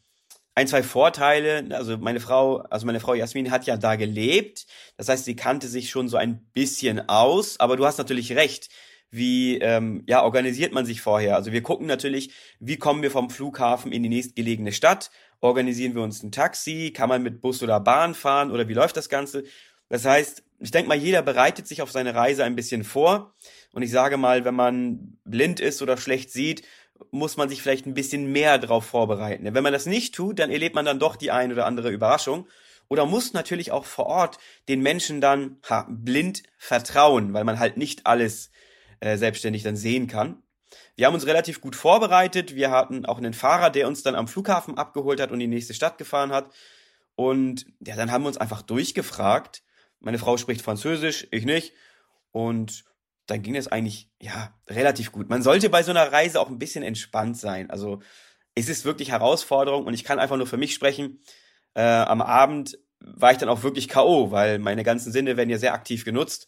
ein, 0.55 0.67
zwei 0.67 0.83
Vorteile. 0.83 1.67
Also 1.71 1.97
meine 1.97 2.21
Frau, 2.21 2.59
also 2.69 2.85
meine 2.85 3.01
Frau 3.01 3.13
Jasmin 3.13 3.51
hat 3.51 3.65
ja 3.65 3.75
da 3.75 3.97
gelebt. 3.97 4.65
Das 4.95 5.09
heißt, 5.09 5.25
sie 5.25 5.35
kannte 5.35 5.67
sich 5.67 5.89
schon 5.89 6.07
so 6.07 6.15
ein 6.15 6.45
bisschen 6.53 7.09
aus. 7.09 7.59
Aber 7.59 7.75
du 7.75 7.85
hast 7.85 7.97
natürlich 7.97 8.33
recht. 8.33 8.69
Wie 9.13 9.57
ähm, 9.57 10.05
ja, 10.07 10.23
organisiert 10.23 10.71
man 10.71 10.85
sich 10.85 11.01
vorher? 11.01 11.35
Also 11.35 11.51
wir 11.51 11.61
gucken 11.61 11.85
natürlich, 11.87 12.33
wie 12.61 12.77
kommen 12.77 13.01
wir 13.01 13.11
vom 13.11 13.29
Flughafen 13.29 13.91
in 13.91 14.03
die 14.03 14.09
nächstgelegene 14.09 14.71
Stadt? 14.71 15.11
Organisieren 15.41 15.93
wir 15.93 16.03
uns 16.03 16.23
ein 16.23 16.31
Taxi? 16.31 16.93
Kann 16.95 17.09
man 17.09 17.21
mit 17.21 17.41
Bus 17.41 17.61
oder 17.61 17.81
Bahn 17.81 18.15
fahren? 18.15 18.51
Oder 18.51 18.69
wie 18.69 18.73
läuft 18.73 18.95
das 18.95 19.09
Ganze? 19.09 19.43
Das 19.89 20.05
heißt, 20.05 20.43
ich 20.61 20.71
denke 20.71 20.89
mal, 20.89 20.97
jeder 20.97 21.21
bereitet 21.21 21.67
sich 21.67 21.81
auf 21.81 21.91
seine 21.91 22.13
Reise 22.13 22.43
ein 22.43 22.55
bisschen 22.55 22.83
vor. 22.83 23.33
Und 23.73 23.81
ich 23.81 23.91
sage 23.91 24.17
mal, 24.17 24.45
wenn 24.45 24.55
man 24.55 25.17
blind 25.23 25.59
ist 25.59 25.81
oder 25.81 25.97
schlecht 25.97 26.31
sieht, 26.31 26.63
muss 27.09 27.35
man 27.35 27.49
sich 27.49 27.61
vielleicht 27.61 27.87
ein 27.87 27.95
bisschen 27.95 28.31
mehr 28.31 28.59
darauf 28.59 28.85
vorbereiten. 28.85 29.53
wenn 29.53 29.63
man 29.63 29.73
das 29.73 29.87
nicht 29.87 30.13
tut, 30.13 30.37
dann 30.37 30.51
erlebt 30.51 30.75
man 30.75 30.85
dann 30.85 30.99
doch 30.99 31.15
die 31.15 31.31
ein 31.31 31.51
oder 31.51 31.65
andere 31.65 31.89
Überraschung. 31.89 32.47
Oder 32.89 33.05
muss 33.05 33.33
natürlich 33.33 33.71
auch 33.71 33.85
vor 33.85 34.05
Ort 34.05 34.37
den 34.67 34.81
Menschen 34.81 35.21
dann 35.21 35.57
ha, 35.67 35.87
blind 35.89 36.43
vertrauen, 36.57 37.33
weil 37.33 37.45
man 37.45 37.57
halt 37.57 37.77
nicht 37.77 38.05
alles 38.05 38.51
äh, 38.99 39.17
selbstständig 39.17 39.63
dann 39.63 39.77
sehen 39.77 40.07
kann. 40.07 40.43
Wir 40.95 41.07
haben 41.07 41.13
uns 41.13 41.25
relativ 41.25 41.61
gut 41.61 41.75
vorbereitet. 41.75 42.53
Wir 42.53 42.69
hatten 42.69 43.05
auch 43.05 43.17
einen 43.17 43.33
Fahrer, 43.33 43.69
der 43.69 43.87
uns 43.87 44.03
dann 44.03 44.13
am 44.13 44.27
Flughafen 44.27 44.77
abgeholt 44.77 45.19
hat 45.21 45.31
und 45.31 45.41
in 45.41 45.49
die 45.49 45.55
nächste 45.55 45.73
Stadt 45.73 45.97
gefahren 45.97 46.31
hat. 46.31 46.51
Und 47.15 47.65
ja, 47.79 47.95
dann 47.95 48.11
haben 48.11 48.23
wir 48.23 48.27
uns 48.27 48.37
einfach 48.37 48.61
durchgefragt. 48.61 49.63
Meine 50.01 50.19
Frau 50.19 50.37
spricht 50.37 50.61
Französisch, 50.61 51.27
ich 51.31 51.45
nicht. 51.45 51.73
Und 52.31 52.83
dann 53.27 53.41
ging 53.41 53.55
es 53.55 53.67
eigentlich, 53.67 54.09
ja, 54.19 54.53
relativ 54.67 55.11
gut. 55.11 55.29
Man 55.29 55.41
sollte 55.41 55.69
bei 55.69 55.83
so 55.83 55.91
einer 55.91 56.11
Reise 56.11 56.39
auch 56.39 56.49
ein 56.49 56.59
bisschen 56.59 56.83
entspannt 56.83 57.37
sein. 57.37 57.69
Also 57.69 58.01
es 58.55 58.67
ist 58.67 58.83
wirklich 58.83 59.11
Herausforderung 59.11 59.85
und 59.85 59.93
ich 59.93 60.03
kann 60.03 60.19
einfach 60.19 60.37
nur 60.37 60.47
für 60.47 60.57
mich 60.57 60.73
sprechen. 60.73 61.21
Äh, 61.73 61.81
am 61.81 62.21
Abend 62.21 62.77
war 62.99 63.31
ich 63.31 63.37
dann 63.37 63.49
auch 63.49 63.63
wirklich 63.63 63.87
K.O., 63.87 64.31
weil 64.31 64.59
meine 64.59 64.83
ganzen 64.83 65.11
Sinne 65.11 65.37
werden 65.37 65.49
ja 65.49 65.57
sehr 65.57 65.73
aktiv 65.73 66.03
genutzt. 66.03 66.47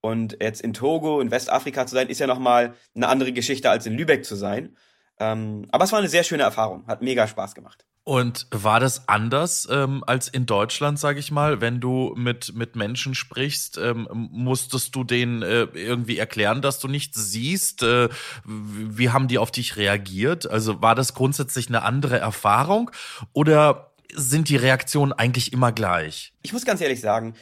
Und 0.00 0.38
jetzt 0.40 0.62
in 0.62 0.72
Togo, 0.72 1.20
in 1.20 1.30
Westafrika 1.30 1.86
zu 1.86 1.94
sein, 1.94 2.08
ist 2.08 2.20
ja 2.20 2.26
nochmal 2.26 2.74
eine 2.94 3.08
andere 3.08 3.32
Geschichte 3.32 3.70
als 3.70 3.86
in 3.86 3.94
Lübeck 3.94 4.24
zu 4.24 4.34
sein. 4.34 4.76
Ähm, 5.18 5.66
aber 5.70 5.84
es 5.84 5.92
war 5.92 5.98
eine 5.98 6.08
sehr 6.08 6.24
schöne 6.24 6.42
Erfahrung, 6.42 6.86
hat 6.86 7.02
mega 7.02 7.26
Spaß 7.26 7.54
gemacht. 7.54 7.84
Und 8.10 8.48
war 8.50 8.80
das 8.80 9.08
anders 9.08 9.68
ähm, 9.70 10.02
als 10.04 10.26
in 10.26 10.44
Deutschland, 10.44 10.98
sage 10.98 11.20
ich 11.20 11.30
mal, 11.30 11.60
wenn 11.60 11.78
du 11.78 12.12
mit 12.16 12.56
mit 12.56 12.74
Menschen 12.74 13.14
sprichst, 13.14 13.78
ähm, 13.78 14.08
musstest 14.10 14.96
du 14.96 15.04
denen 15.04 15.42
äh, 15.42 15.68
irgendwie 15.74 16.18
erklären, 16.18 16.60
dass 16.60 16.80
du 16.80 16.88
nichts 16.88 17.30
siehst? 17.30 17.84
Äh, 17.84 18.08
wie 18.44 19.10
haben 19.10 19.28
die 19.28 19.38
auf 19.38 19.52
dich 19.52 19.76
reagiert? 19.76 20.50
Also 20.50 20.82
war 20.82 20.96
das 20.96 21.14
grundsätzlich 21.14 21.68
eine 21.68 21.84
andere 21.84 22.18
Erfahrung 22.18 22.90
oder 23.32 23.92
sind 24.12 24.48
die 24.48 24.56
Reaktionen 24.56 25.12
eigentlich 25.12 25.52
immer 25.52 25.70
gleich? 25.70 26.32
Ich 26.42 26.52
muss 26.52 26.64
ganz 26.64 26.80
ehrlich 26.80 27.00
sagen, 27.00 27.34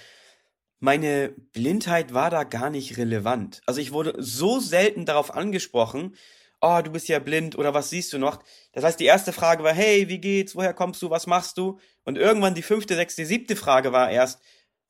meine 0.80 1.30
Blindheit 1.54 2.12
war 2.12 2.28
da 2.28 2.44
gar 2.44 2.68
nicht 2.68 2.98
relevant. 2.98 3.62
Also 3.64 3.80
ich 3.80 3.92
wurde 3.92 4.16
so 4.18 4.60
selten 4.60 5.06
darauf 5.06 5.34
angesprochen, 5.34 6.14
oh, 6.60 6.80
du 6.82 6.90
bist 6.90 7.08
ja 7.08 7.18
blind 7.18 7.56
oder 7.56 7.74
was 7.74 7.90
siehst 7.90 8.12
du 8.12 8.18
noch? 8.18 8.42
Das 8.72 8.84
heißt, 8.84 8.98
die 8.98 9.04
erste 9.04 9.32
Frage 9.32 9.62
war, 9.62 9.72
hey, 9.72 10.08
wie 10.08 10.20
geht's, 10.20 10.56
woher 10.56 10.74
kommst 10.74 11.00
du, 11.02 11.10
was 11.10 11.26
machst 11.26 11.58
du? 11.58 11.78
Und 12.04 12.18
irgendwann 12.18 12.54
die 12.54 12.62
fünfte, 12.62 12.94
sechste, 12.94 13.26
siebte 13.26 13.56
Frage 13.56 13.92
war 13.92 14.10
erst, 14.10 14.40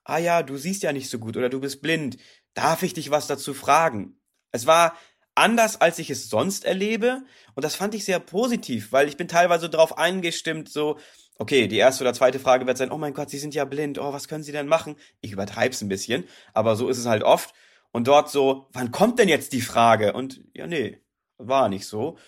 ah 0.05 0.19
ja, 0.19 0.43
du 0.43 0.57
siehst 0.57 0.83
ja 0.83 0.93
nicht 0.93 1.11
so 1.11 1.19
gut 1.19 1.37
oder 1.37 1.49
du 1.49 1.61
bist 1.61 1.83
blind. 1.83 2.17
Darf 2.55 2.83
ich 2.83 2.95
dich 2.95 3.11
was 3.11 3.27
dazu 3.27 3.55
fragen? 3.55 4.19
Es 4.51 4.67
war 4.67 4.97
anders, 5.35 5.81
als 5.81 5.99
ich 5.99 6.11
es 6.11 6.29
sonst 6.29 6.65
erlebe 6.65 7.23
und 7.55 7.65
das 7.65 7.77
fand 7.77 7.95
ich 7.95 8.05
sehr 8.05 8.19
positiv, 8.19 8.93
weil 8.93 9.09
ich 9.09 9.17
bin 9.17 9.29
teilweise 9.29 9.69
darauf 9.69 9.97
eingestimmt, 9.99 10.69
so, 10.69 10.99
okay, 11.37 11.69
die 11.69 11.77
erste 11.77 12.03
oder 12.03 12.15
zweite 12.15 12.41
Frage 12.41 12.67
wird 12.67 12.79
sein, 12.79 12.91
oh 12.91 12.99
mein 12.99 13.15
Gott, 13.15 13.31
Sie 13.31 13.39
sind 13.39 13.55
ja 13.55 13.65
blind, 13.65 13.99
oh, 13.99 14.13
was 14.13 14.27
können 14.27 14.43
Sie 14.43 14.53
denn 14.53 14.67
machen? 14.67 14.97
Ich 15.21 15.33
übertreib's 15.33 15.81
ein 15.81 15.89
bisschen, 15.89 16.25
aber 16.55 16.77
so 16.77 16.89
ist 16.89 16.99
es 16.99 17.07
halt 17.07 17.23
oft. 17.23 17.55
Und 17.91 18.07
dort 18.09 18.31
so, 18.31 18.67
wann 18.73 18.91
kommt 18.91 19.19
denn 19.19 19.29
jetzt 19.29 19.53
die 19.53 19.63
Frage? 19.63 20.13
Und 20.13 20.43
ja, 20.53 20.67
nee, 20.67 21.01
war 21.39 21.69
nicht 21.69 21.87
so. 21.87 22.19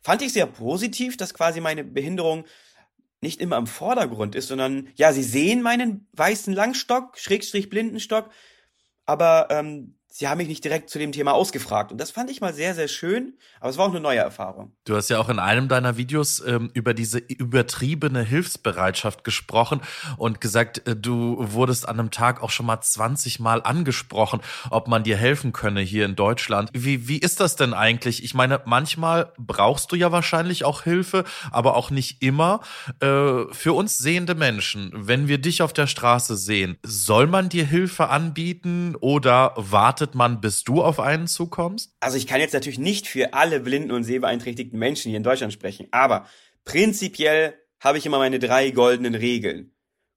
Fand 0.00 0.22
ich 0.22 0.32
sehr 0.32 0.46
positiv, 0.46 1.16
dass 1.16 1.34
quasi 1.34 1.60
meine 1.60 1.84
Behinderung 1.84 2.44
nicht 3.20 3.40
immer 3.40 3.56
im 3.56 3.66
Vordergrund 3.66 4.34
ist, 4.34 4.48
sondern 4.48 4.88
ja, 4.94 5.12
sie 5.12 5.22
sehen 5.22 5.60
meinen 5.62 6.08
weißen 6.12 6.54
Langstock, 6.54 7.18
Schrägstrich 7.18 7.68
Blindenstock, 7.68 8.30
aber 9.06 9.48
ähm, 9.50 9.97
sie 10.18 10.26
haben 10.26 10.38
mich 10.38 10.48
nicht 10.48 10.64
direkt 10.64 10.90
zu 10.90 10.98
dem 10.98 11.12
Thema 11.12 11.32
ausgefragt. 11.32 11.92
Und 11.92 11.98
das 11.98 12.10
fand 12.10 12.28
ich 12.28 12.40
mal 12.40 12.52
sehr, 12.52 12.74
sehr 12.74 12.88
schön, 12.88 13.34
aber 13.60 13.70
es 13.70 13.78
war 13.78 13.86
auch 13.86 13.90
eine 13.90 14.00
neue 14.00 14.18
Erfahrung. 14.18 14.72
Du 14.84 14.96
hast 14.96 15.10
ja 15.10 15.20
auch 15.20 15.28
in 15.28 15.38
einem 15.38 15.68
deiner 15.68 15.96
Videos 15.96 16.42
ähm, 16.44 16.70
über 16.74 16.92
diese 16.92 17.18
übertriebene 17.18 18.22
Hilfsbereitschaft 18.22 19.22
gesprochen 19.22 19.80
und 20.16 20.40
gesagt, 20.40 20.88
äh, 20.88 20.96
du 20.96 21.36
wurdest 21.38 21.88
an 21.88 22.00
einem 22.00 22.10
Tag 22.10 22.42
auch 22.42 22.50
schon 22.50 22.66
mal 22.66 22.80
20 22.80 23.38
Mal 23.38 23.62
angesprochen, 23.62 24.40
ob 24.70 24.88
man 24.88 25.04
dir 25.04 25.16
helfen 25.16 25.52
könne 25.52 25.82
hier 25.82 26.04
in 26.04 26.16
Deutschland. 26.16 26.70
Wie, 26.72 27.06
wie 27.06 27.18
ist 27.18 27.38
das 27.38 27.54
denn 27.54 27.72
eigentlich? 27.72 28.24
Ich 28.24 28.34
meine, 28.34 28.60
manchmal 28.64 29.32
brauchst 29.38 29.92
du 29.92 29.96
ja 29.96 30.10
wahrscheinlich 30.10 30.64
auch 30.64 30.82
Hilfe, 30.82 31.22
aber 31.52 31.76
auch 31.76 31.90
nicht 31.90 32.24
immer. 32.24 32.60
Äh, 32.98 33.44
für 33.52 33.72
uns 33.72 33.98
sehende 33.98 34.34
Menschen, 34.34 34.90
wenn 34.92 35.28
wir 35.28 35.38
dich 35.38 35.62
auf 35.62 35.72
der 35.72 35.86
Straße 35.86 36.36
sehen, 36.36 36.76
soll 36.82 37.28
man 37.28 37.48
dir 37.48 37.64
Hilfe 37.64 38.08
anbieten 38.08 38.96
oder 38.98 39.52
wartet 39.54 40.07
wartet 40.08 40.14
man, 40.14 40.40
bis 40.40 40.64
du 40.64 40.82
auf 40.82 41.00
einen 41.00 41.26
zukommst? 41.26 41.94
Also 42.00 42.16
ich 42.16 42.26
kann 42.26 42.40
jetzt 42.40 42.54
natürlich 42.54 42.78
nicht 42.78 43.06
für 43.06 43.34
alle 43.34 43.60
blinden 43.60 43.90
und 43.90 44.04
sehbeeinträchtigten 44.04 44.78
Menschen 44.78 45.10
hier 45.10 45.18
in 45.18 45.22
Deutschland 45.22 45.52
sprechen, 45.52 45.88
aber 45.90 46.26
prinzipiell 46.64 47.54
habe 47.80 47.98
ich 47.98 48.06
immer 48.06 48.18
meine 48.18 48.38
drei 48.38 48.70
goldenen 48.70 49.14
Regeln. 49.14 49.72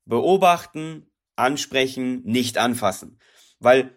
beobachten, 0.05 1.05
ansprechen, 1.35 2.23
nicht 2.25 2.57
anfassen. 2.57 3.19
Weil 3.59 3.91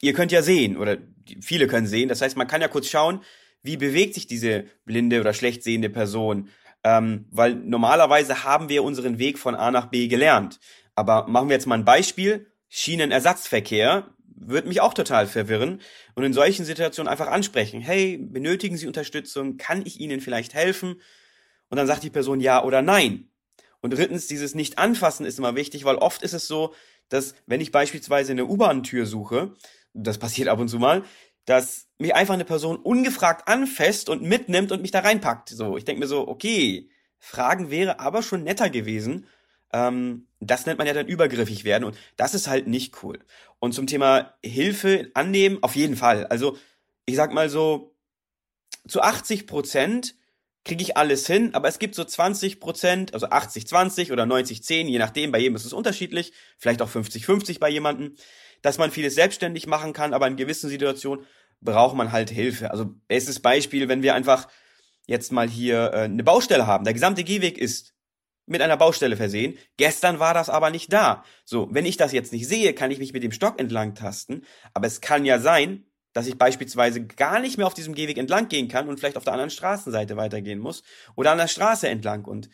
ihr 0.00 0.14
könnt 0.14 0.32
ja 0.32 0.42
sehen, 0.42 0.76
oder 0.76 0.96
viele 1.40 1.66
können 1.66 1.86
sehen, 1.86 2.08
das 2.08 2.22
heißt, 2.22 2.36
man 2.36 2.46
kann 2.46 2.62
ja 2.62 2.68
kurz 2.68 2.88
schauen, 2.88 3.20
wie 3.62 3.76
bewegt 3.76 4.14
sich 4.14 4.26
diese 4.26 4.64
blinde 4.86 5.20
oder 5.20 5.34
schlecht 5.34 5.62
sehende 5.62 5.90
Person. 5.90 6.48
Ähm, 6.84 7.26
weil 7.30 7.54
normalerweise 7.54 8.44
haben 8.44 8.70
wir 8.70 8.82
unseren 8.82 9.18
Weg 9.18 9.38
von 9.38 9.54
A 9.54 9.70
nach 9.70 9.86
B 9.86 10.08
gelernt. 10.08 10.58
Aber 10.96 11.28
machen 11.28 11.48
wir 11.48 11.54
jetzt 11.54 11.66
mal 11.66 11.78
ein 11.78 11.84
Beispiel. 11.84 12.46
Schienenersatzverkehr 12.68 14.08
wird 14.46 14.66
mich 14.66 14.80
auch 14.80 14.94
total 14.94 15.26
verwirren. 15.26 15.80
Und 16.14 16.24
in 16.24 16.32
solchen 16.32 16.64
Situationen 16.64 17.10
einfach 17.10 17.28
ansprechen. 17.28 17.80
Hey, 17.80 18.18
benötigen 18.18 18.76
Sie 18.76 18.86
Unterstützung? 18.86 19.56
Kann 19.56 19.84
ich 19.84 20.00
Ihnen 20.00 20.20
vielleicht 20.20 20.54
helfen? 20.54 21.00
Und 21.68 21.76
dann 21.76 21.86
sagt 21.86 22.02
die 22.02 22.10
Person 22.10 22.40
ja 22.40 22.62
oder 22.62 22.82
nein. 22.82 23.28
Und 23.80 23.92
drittens, 23.92 24.26
dieses 24.26 24.54
Nicht-Anfassen 24.54 25.26
ist 25.26 25.38
immer 25.38 25.56
wichtig, 25.56 25.84
weil 25.84 25.96
oft 25.96 26.22
ist 26.22 26.34
es 26.34 26.46
so, 26.46 26.74
dass 27.08 27.34
wenn 27.46 27.60
ich 27.60 27.72
beispielsweise 27.72 28.32
eine 28.32 28.46
U-Bahn-Tür 28.46 29.06
suche, 29.06 29.54
das 29.92 30.18
passiert 30.18 30.48
ab 30.48 30.58
und 30.58 30.68
zu 30.68 30.78
mal, 30.78 31.02
dass 31.44 31.88
mich 31.98 32.14
einfach 32.14 32.34
eine 32.34 32.44
Person 32.44 32.76
ungefragt 32.76 33.48
anfasst 33.48 34.08
und 34.08 34.22
mitnimmt 34.22 34.70
und 34.72 34.82
mich 34.82 34.92
da 34.92 35.00
reinpackt. 35.00 35.48
So, 35.48 35.76
ich 35.76 35.84
denke 35.84 36.00
mir 36.00 36.06
so, 36.06 36.28
okay, 36.28 36.90
Fragen 37.18 37.70
wäre 37.70 38.00
aber 38.00 38.22
schon 38.22 38.44
netter 38.44 38.70
gewesen. 38.70 39.26
Ähm, 39.72 40.26
das 40.40 40.66
nennt 40.66 40.78
man 40.78 40.86
ja 40.86 40.94
dann 40.94 41.06
übergriffig 41.06 41.64
werden 41.64 41.84
und 41.84 41.96
das 42.16 42.34
ist 42.34 42.48
halt 42.48 42.66
nicht 42.66 43.02
cool. 43.02 43.18
Und 43.58 43.72
zum 43.72 43.86
Thema 43.86 44.34
Hilfe 44.44 45.10
annehmen, 45.14 45.58
auf 45.62 45.76
jeden 45.76 45.96
Fall. 45.96 46.26
Also 46.26 46.56
ich 47.06 47.16
sag 47.16 47.32
mal 47.32 47.48
so, 47.48 47.94
zu 48.86 49.00
80 49.00 49.46
Prozent 49.46 50.16
kriege 50.64 50.82
ich 50.82 50.96
alles 50.96 51.26
hin, 51.26 51.54
aber 51.54 51.68
es 51.68 51.78
gibt 51.78 51.94
so 51.94 52.04
20 52.04 52.60
Prozent, 52.60 53.14
also 53.14 53.28
80, 53.28 53.66
20 53.66 54.12
oder 54.12 54.26
90, 54.26 54.62
10, 54.62 54.88
je 54.88 54.98
nachdem, 54.98 55.32
bei 55.32 55.38
jedem 55.38 55.56
ist 55.56 55.64
es 55.64 55.72
unterschiedlich, 55.72 56.32
vielleicht 56.56 56.82
auch 56.82 56.88
50, 56.88 57.26
50 57.26 57.58
bei 57.58 57.68
jemandem, 57.68 58.14
dass 58.62 58.78
man 58.78 58.92
vieles 58.92 59.14
selbstständig 59.14 59.66
machen 59.66 59.92
kann, 59.92 60.14
aber 60.14 60.28
in 60.28 60.36
gewissen 60.36 60.70
Situationen 60.70 61.26
braucht 61.60 61.96
man 61.96 62.12
halt 62.12 62.30
Hilfe. 62.30 62.70
Also 62.70 62.94
bestes 63.08 63.40
Beispiel, 63.40 63.88
wenn 63.88 64.02
wir 64.02 64.14
einfach 64.14 64.48
jetzt 65.06 65.32
mal 65.32 65.48
hier 65.48 65.92
äh, 65.92 66.02
eine 66.02 66.22
Baustelle 66.22 66.66
haben, 66.66 66.84
der 66.84 66.94
gesamte 66.94 67.24
Gehweg 67.24 67.58
ist 67.58 67.94
mit 68.46 68.60
einer 68.60 68.76
Baustelle 68.76 69.16
versehen. 69.16 69.58
Gestern 69.76 70.18
war 70.18 70.34
das 70.34 70.50
aber 70.50 70.70
nicht 70.70 70.92
da. 70.92 71.24
So, 71.44 71.68
wenn 71.70 71.86
ich 71.86 71.96
das 71.96 72.12
jetzt 72.12 72.32
nicht 72.32 72.48
sehe, 72.48 72.74
kann 72.74 72.90
ich 72.90 72.98
mich 72.98 73.12
mit 73.12 73.22
dem 73.22 73.32
Stock 73.32 73.60
entlang 73.60 73.94
tasten. 73.94 74.42
Aber 74.74 74.86
es 74.86 75.00
kann 75.00 75.24
ja 75.24 75.38
sein, 75.38 75.86
dass 76.12 76.26
ich 76.26 76.36
beispielsweise 76.36 77.04
gar 77.06 77.40
nicht 77.40 77.56
mehr 77.56 77.66
auf 77.66 77.74
diesem 77.74 77.94
Gehweg 77.94 78.18
entlang 78.18 78.48
gehen 78.48 78.68
kann 78.68 78.88
und 78.88 78.98
vielleicht 78.98 79.16
auf 79.16 79.24
der 79.24 79.32
anderen 79.32 79.50
Straßenseite 79.50 80.16
weitergehen 80.16 80.58
muss 80.58 80.82
oder 81.16 81.32
an 81.32 81.38
der 81.38 81.48
Straße 81.48 81.88
entlang. 81.88 82.24
Und 82.24 82.50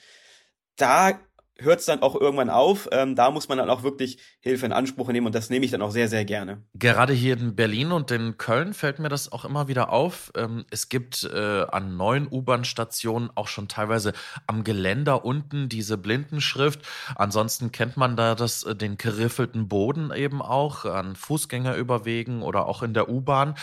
da 0.76 1.20
hört 1.60 1.80
es 1.80 1.86
dann 1.86 2.02
auch 2.02 2.14
irgendwann 2.14 2.50
auf. 2.50 2.88
Ähm, 2.92 3.16
da 3.16 3.30
muss 3.30 3.48
man 3.48 3.58
dann 3.58 3.68
auch 3.70 3.82
wirklich 3.82 4.18
Hilfe 4.40 4.66
in 4.66 4.72
Anspruch 4.72 5.08
nehmen 5.08 5.26
und 5.26 5.34
das 5.34 5.50
nehme 5.50 5.64
ich 5.64 5.70
dann 5.70 5.82
auch 5.82 5.90
sehr, 5.90 6.08
sehr 6.08 6.24
gerne. 6.24 6.62
Gerade 6.74 7.12
hier 7.12 7.36
in 7.36 7.56
Berlin 7.56 7.92
und 7.92 8.10
in 8.10 8.38
Köln 8.38 8.74
fällt 8.74 8.98
mir 8.98 9.08
das 9.08 9.32
auch 9.32 9.44
immer 9.44 9.68
wieder 9.68 9.92
auf. 9.92 10.32
Ähm, 10.36 10.64
es 10.70 10.88
gibt 10.88 11.24
äh, 11.24 11.64
an 11.70 11.96
neuen 11.96 12.28
U-Bahn-Stationen 12.30 13.30
auch 13.34 13.48
schon 13.48 13.68
teilweise 13.68 14.12
am 14.46 14.64
Geländer 14.64 15.24
unten 15.24 15.68
diese 15.68 15.98
Blindenschrift. 15.98 16.80
Ansonsten 17.16 17.72
kennt 17.72 17.96
man 17.96 18.16
da 18.16 18.34
das, 18.34 18.62
äh, 18.62 18.74
den 18.74 18.96
geriffelten 18.96 19.68
Boden 19.68 20.12
eben 20.14 20.40
auch 20.40 20.84
an 20.84 21.16
Fußgängerüberwegen 21.16 22.42
oder 22.42 22.66
auch 22.66 22.82
in 22.82 22.94
der 22.94 23.08
U-Bahn. 23.08 23.54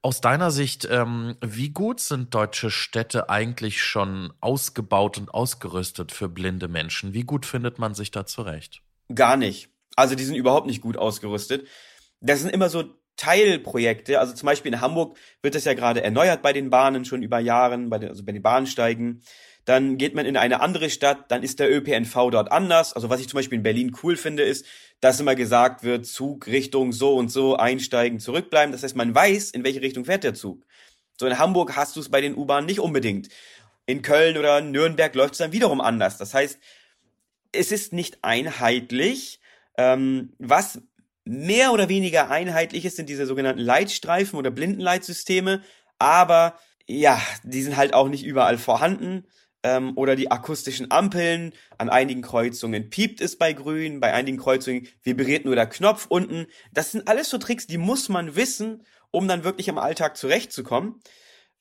Aus 0.00 0.20
deiner 0.20 0.52
Sicht, 0.52 0.86
ähm, 0.90 1.36
wie 1.40 1.70
gut 1.70 1.98
sind 2.00 2.32
deutsche 2.32 2.70
Städte 2.70 3.28
eigentlich 3.30 3.82
schon 3.82 4.32
ausgebaut 4.40 5.18
und 5.18 5.34
ausgerüstet 5.34 6.12
für 6.12 6.28
blinde 6.28 6.68
Menschen? 6.68 7.14
Wie 7.14 7.24
gut 7.24 7.44
findet 7.44 7.78
man 7.80 7.94
sich 7.94 8.12
da 8.12 8.24
zurecht? 8.24 8.82
Gar 9.12 9.36
nicht. 9.36 9.70
Also 9.96 10.14
die 10.14 10.22
sind 10.22 10.36
überhaupt 10.36 10.68
nicht 10.68 10.80
gut 10.80 10.96
ausgerüstet. 10.96 11.66
Das 12.20 12.40
sind 12.40 12.50
immer 12.50 12.68
so 12.68 12.84
Teilprojekte. 13.16 14.20
Also 14.20 14.34
zum 14.34 14.46
Beispiel 14.46 14.72
in 14.72 14.80
Hamburg 14.80 15.18
wird 15.42 15.56
das 15.56 15.64
ja 15.64 15.74
gerade 15.74 16.02
erneuert 16.02 16.42
bei 16.42 16.52
den 16.52 16.70
Bahnen 16.70 17.04
schon 17.04 17.22
über 17.22 17.40
Jahren, 17.40 17.90
bei 17.90 17.98
den, 17.98 18.08
also 18.08 18.24
bei 18.24 18.32
den 18.32 18.42
Bahnsteigen. 18.42 19.22
Dann 19.64 19.98
geht 19.98 20.14
man 20.14 20.24
in 20.24 20.36
eine 20.36 20.60
andere 20.60 20.88
Stadt, 20.88 21.30
dann 21.30 21.42
ist 21.42 21.58
der 21.58 21.70
ÖPNV 21.70 22.30
dort 22.30 22.50
anders. 22.50 22.94
Also 22.94 23.10
was 23.10 23.20
ich 23.20 23.28
zum 23.28 23.36
Beispiel 23.36 23.58
in 23.58 23.64
Berlin 23.64 23.94
cool 24.02 24.16
finde, 24.16 24.44
ist, 24.44 24.64
dass 25.00 25.20
immer 25.20 25.34
gesagt 25.34 25.82
wird, 25.84 26.06
Zug 26.06 26.46
Richtung 26.46 26.92
so 26.92 27.14
und 27.14 27.28
so, 27.28 27.56
einsteigen, 27.56 28.18
zurückbleiben. 28.18 28.72
Das 28.72 28.82
heißt, 28.82 28.96
man 28.96 29.14
weiß, 29.14 29.50
in 29.52 29.64
welche 29.64 29.80
Richtung 29.80 30.04
fährt 30.04 30.24
der 30.24 30.34
Zug. 30.34 30.64
So 31.18 31.26
in 31.26 31.38
Hamburg 31.38 31.76
hast 31.76 31.96
du 31.96 32.00
es 32.00 32.10
bei 32.10 32.20
den 32.20 32.36
U-Bahnen 32.36 32.66
nicht 32.66 32.80
unbedingt. 32.80 33.28
In 33.86 34.02
Köln 34.02 34.36
oder 34.36 34.60
Nürnberg 34.60 35.14
läuft 35.14 35.32
es 35.32 35.38
dann 35.38 35.52
wiederum 35.52 35.80
anders. 35.80 36.18
Das 36.18 36.34
heißt, 36.34 36.58
es 37.52 37.72
ist 37.72 37.92
nicht 37.92 38.18
einheitlich. 38.22 39.40
Ähm, 39.76 40.34
was 40.38 40.80
mehr 41.24 41.72
oder 41.72 41.88
weniger 41.88 42.30
einheitlich 42.30 42.84
ist, 42.84 42.96
sind 42.96 43.08
diese 43.08 43.26
sogenannten 43.26 43.60
Leitstreifen 43.60 44.38
oder 44.38 44.50
Blindenleitsysteme. 44.50 45.62
Aber 45.98 46.58
ja, 46.86 47.20
die 47.44 47.62
sind 47.62 47.76
halt 47.76 47.94
auch 47.94 48.08
nicht 48.08 48.24
überall 48.24 48.58
vorhanden 48.58 49.24
ähm, 49.68 49.92
oder 49.96 50.16
die 50.16 50.30
akustischen 50.30 50.90
Ampeln. 50.90 51.52
An 51.76 51.90
einigen 51.90 52.22
Kreuzungen 52.22 52.88
piept 52.88 53.20
es 53.20 53.36
bei 53.36 53.52
grün, 53.52 54.00
bei 54.00 54.14
einigen 54.14 54.38
Kreuzungen 54.38 54.88
vibriert 55.02 55.44
nur 55.44 55.54
der 55.54 55.66
Knopf 55.66 56.06
unten. 56.08 56.46
Das 56.72 56.92
sind 56.92 57.06
alles 57.06 57.28
so 57.28 57.38
Tricks, 57.38 57.66
die 57.66 57.78
muss 57.78 58.08
man 58.08 58.34
wissen, 58.34 58.84
um 59.10 59.28
dann 59.28 59.44
wirklich 59.44 59.68
im 59.68 59.78
Alltag 59.78 60.16
zurechtzukommen. 60.16 61.00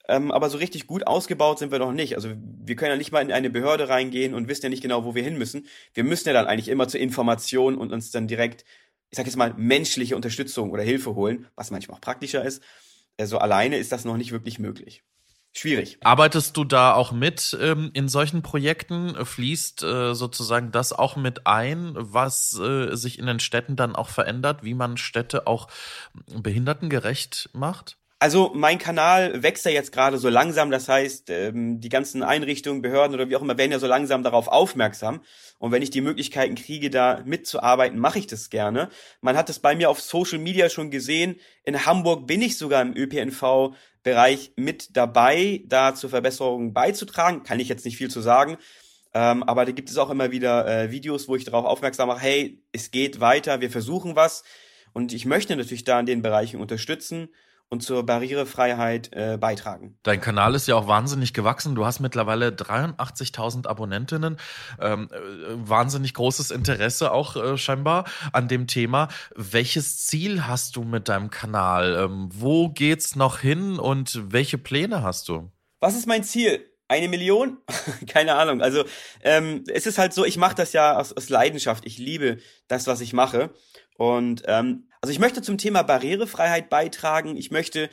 Ähm, 0.08 0.32
aber 0.32 0.50
so 0.50 0.58
richtig 0.58 0.88
gut 0.88 1.06
ausgebaut 1.06 1.60
sind 1.60 1.72
wir 1.72 1.80
noch 1.80 1.92
nicht. 1.92 2.16
Also 2.16 2.30
wir 2.34 2.78
können 2.78 2.92
ja 2.92 2.98
nicht 2.98 3.12
mal 3.12 3.22
in 3.22 3.34
eine 3.34 3.50
Behörde 3.50 3.90
reingehen 3.90 4.34
und 4.34 4.48
wissen 4.48 4.64
ja 4.64 4.70
nicht 4.70 4.84
genau, 4.84 5.04
wo 5.04 5.16
wir 5.16 5.24
hin 5.24 5.38
müssen. 5.38 5.68
Wir 5.94 6.06
müssen 6.06 6.30
ja 6.30 6.34
dann 6.34 6.48
eigentlich 6.48 6.70
immer 6.70 6.88
zur 6.88 7.02
Information 7.02 7.78
und 7.78 7.92
uns 7.92 8.12
dann 8.12 8.28
direkt, 8.28 8.64
ich 9.10 9.18
sag 9.18 9.26
jetzt 9.26 9.36
mal, 9.36 9.54
menschliche 9.58 10.16
Unterstützung 10.16 10.72
oder 10.72 10.84
Hilfe 10.84 11.14
holen, 11.16 11.48
was 11.56 11.72
manchmal 11.72 11.98
auch 11.98 12.02
praktischer 12.02 12.46
ist. 12.46 12.64
Also 13.20 13.38
alleine 13.40 13.78
ist 13.78 13.92
das 13.92 14.06
noch 14.06 14.16
nicht 14.16 14.32
wirklich 14.32 14.60
möglich 14.60 15.04
schwierig. 15.54 15.98
Arbeitest 16.02 16.56
du 16.58 16.64
da 16.64 16.94
auch 16.94 17.12
mit 17.12 17.58
ähm, 17.60 17.92
in 17.94 18.08
solchen 18.08 18.42
Projekten? 18.42 19.26
Fließt 19.26 19.84
äh, 19.84 20.14
sozusagen 20.14 20.72
das 20.72 20.94
auch 20.94 21.16
mit 21.16 21.48
ein, 21.48 21.94
was 21.96 22.58
äh, 22.60 22.96
sich 22.96 23.20
in 23.20 23.26
den 23.26 23.40
Städten 23.40 23.76
dann 23.76 23.96
auch 23.96 24.10
verändert, 24.10 24.64
wie 24.64 24.74
man 24.74 24.98
Städte 24.98 25.48
auch 25.48 25.68
behindertengerecht 26.34 27.50
macht? 27.54 27.97
Also 28.20 28.52
mein 28.56 28.80
Kanal 28.80 29.44
wächst 29.44 29.66
ja 29.66 29.72
jetzt 29.72 29.92
gerade 29.92 30.18
so 30.18 30.28
langsam, 30.28 30.72
das 30.72 30.90
heißt, 30.90 31.30
ähm, 31.30 31.80
die 31.80 31.90
ganzen 31.90 32.24
Einrichtungen, 32.24 32.82
Behörden 32.82 33.14
oder 33.14 33.30
wie 33.30 33.36
auch 33.36 33.44
immer 33.44 33.60
werden 33.60 33.72
ja 33.72 33.78
so 33.78 33.86
langsam 33.86 34.24
darauf 34.24 34.48
aufmerksam. 34.48 35.22
Und 35.60 35.72
wenn 35.72 35.84
ich 35.84 35.92
die 35.92 36.02
Möglichkeiten 36.02 36.56
kriege, 36.56 36.90
da 36.90 37.22
mitzuarbeiten, 37.26 38.00
mache 38.00 38.18
ich 38.18 38.26
das 38.26 38.50
gerne. 38.50 38.90
Man 39.22 39.38
hat 39.38 39.52
es 39.52 39.60
bei 39.60 39.76
mir 39.76 39.92
auf 39.92 40.02
Social 40.02 40.40
Media 40.40 40.68
schon 40.70 40.90
gesehen. 40.90 41.36
In 41.64 41.86
Hamburg 41.86 42.26
bin 42.26 42.42
ich 42.42 42.58
sogar 42.58 42.82
im 42.82 42.98
ÖPNV-Bereich 42.98 44.54
mit 44.56 44.98
dabei, 44.98 45.62
da 45.68 45.94
zur 45.94 46.10
Verbesserung 46.10 46.74
beizutragen. 46.74 47.44
Kann 47.44 47.60
ich 47.60 47.70
jetzt 47.70 47.86
nicht 47.86 47.98
viel 47.98 48.10
zu 48.10 48.22
sagen. 48.22 48.58
Ähm, 49.14 49.44
aber 49.44 49.64
da 49.66 49.72
gibt 49.72 49.92
es 49.92 49.98
auch 49.98 50.10
immer 50.10 50.32
wieder 50.32 50.68
äh, 50.68 50.92
Videos, 50.92 51.28
wo 51.28 51.36
ich 51.36 51.46
darauf 51.46 51.66
aufmerksam 51.66 52.08
mache, 52.08 52.22
hey, 52.22 52.64
es 52.72 52.90
geht 52.90 53.20
weiter, 53.20 53.62
wir 53.62 53.70
versuchen 53.70 54.16
was. 54.16 54.44
Und 54.92 55.14
ich 55.14 55.28
möchte 55.28 55.56
natürlich 55.56 55.84
da 55.84 56.00
in 56.00 56.08
den 56.08 56.24
Bereichen 56.24 56.60
unterstützen 56.60 57.30
und 57.70 57.84
zur 57.84 58.06
Barrierefreiheit 58.06 59.10
äh, 59.14 59.38
beitragen. 59.38 59.98
Dein 60.04 60.22
Kanal 60.22 60.56
ist 60.56 60.68
ja 60.68 60.76
auch 60.76 60.88
wahnsinnig 60.88 61.34
gewachsen. 61.34 61.76
Du 61.76 61.86
hast 61.86 62.00
mittlerweile 62.00 62.50
83.000 62.50 63.68
Abonnentinnen. 63.68 64.38
Ähm, 64.80 65.10
äh, 65.12 65.18
wahnsinnig 65.70 66.14
großes 66.14 66.52
Interesse 66.52 67.12
auch 67.12 67.36
äh, 67.36 67.58
scheinbar 67.58 68.06
an 68.32 68.48
dem 68.48 68.68
Thema. 68.68 69.10
Welches 69.36 70.06
Ziel 70.06 70.48
hast 70.48 70.76
du 70.76 70.84
mit 70.84 71.10
deinem 71.10 71.30
Kanal? 71.30 72.06
Ähm, 72.06 72.30
wo 72.32 72.70
geht's 72.70 73.16
noch 73.16 73.40
hin 73.40 73.80
und 73.80 74.32
welche 74.32 74.58
Pläne 74.58 75.04
hast 75.04 75.28
du? 75.28 75.52
Was 75.80 75.96
ist 75.96 76.08
mein 76.08 76.24
Ziel? 76.24 76.66
Eine 76.88 77.10
Million? 77.10 77.58
Keine 78.08 78.36
Ahnung. 78.36 78.62
Also 78.62 78.86
ähm, 79.22 79.66
es 79.68 79.86
ist 79.86 79.98
halt 79.98 80.14
so, 80.14 80.24
ich 80.24 80.38
mache 80.38 80.56
das 80.56 80.72
ja 80.72 80.98
aus, 80.98 81.12
aus 81.12 81.28
Leidenschaft. 81.28 81.86
Ich 81.86 81.98
liebe 81.98 82.38
das, 82.70 82.88
was 82.88 83.02
ich 83.02 83.12
mache. 83.12 83.50
Und 83.98 84.44
ähm, 84.46 84.87
also 85.02 85.12
ich 85.12 85.20
möchte 85.20 85.42
zum 85.42 85.58
Thema 85.58 85.84
Barrierefreiheit 85.84 86.70
beitragen. 86.70 87.38
Ich 87.38 87.52
möchte 87.52 87.90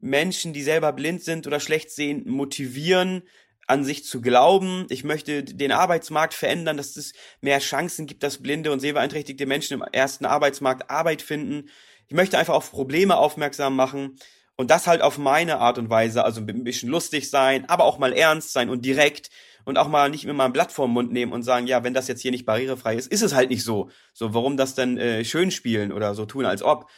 Menschen, 0.00 0.52
die 0.52 0.62
selber 0.62 0.92
blind 0.92 1.22
sind 1.22 1.46
oder 1.46 1.60
schlecht 1.60 1.90
sehen, 1.90 2.24
motivieren, 2.26 3.22
an 3.66 3.84
sich 3.84 4.04
zu 4.04 4.20
glauben. 4.20 4.86
Ich 4.88 5.04
möchte 5.04 5.44
den 5.44 5.70
Arbeitsmarkt 5.70 6.34
verändern, 6.34 6.76
dass 6.76 6.96
es 6.96 7.12
mehr 7.40 7.60
Chancen 7.60 8.06
gibt, 8.06 8.22
dass 8.22 8.42
blinde 8.42 8.72
und 8.72 8.80
sehbeeinträchtigte 8.80 9.46
Menschen 9.46 9.74
im 9.74 9.82
ersten 9.92 10.24
Arbeitsmarkt 10.24 10.90
Arbeit 10.90 11.22
finden. 11.22 11.68
Ich 12.08 12.14
möchte 12.14 12.36
einfach 12.36 12.54
auf 12.54 12.72
Probleme 12.72 13.16
aufmerksam 13.16 13.76
machen 13.76 14.18
und 14.56 14.70
das 14.70 14.88
halt 14.88 15.02
auf 15.02 15.18
meine 15.18 15.58
Art 15.58 15.78
und 15.78 15.88
Weise, 15.88 16.24
also 16.24 16.40
ein 16.40 16.64
bisschen 16.64 16.88
lustig 16.88 17.30
sein, 17.30 17.68
aber 17.68 17.84
auch 17.84 17.98
mal 17.98 18.12
ernst 18.12 18.52
sein 18.52 18.70
und 18.70 18.84
direkt 18.84 19.30
und 19.70 19.78
auch 19.78 19.88
mal 19.88 20.10
nicht 20.10 20.24
immer 20.24 20.44
ein 20.44 20.52
Blatt 20.52 20.72
vorm 20.72 20.92
Mund 20.92 21.12
nehmen 21.12 21.32
und 21.32 21.44
sagen, 21.44 21.66
ja, 21.66 21.82
wenn 21.84 21.94
das 21.94 22.08
jetzt 22.08 22.20
hier 22.20 22.32
nicht 22.32 22.44
barrierefrei 22.44 22.96
ist, 22.96 23.10
ist 23.10 23.22
es 23.22 23.34
halt 23.34 23.50
nicht 23.50 23.64
so. 23.64 23.88
So, 24.12 24.34
warum 24.34 24.56
das 24.56 24.74
denn 24.74 24.98
äh, 24.98 25.24
schön 25.24 25.50
spielen 25.50 25.92
oder 25.92 26.14
so 26.14 26.26
tun, 26.26 26.44
als 26.44 26.62
ob. 26.62 26.90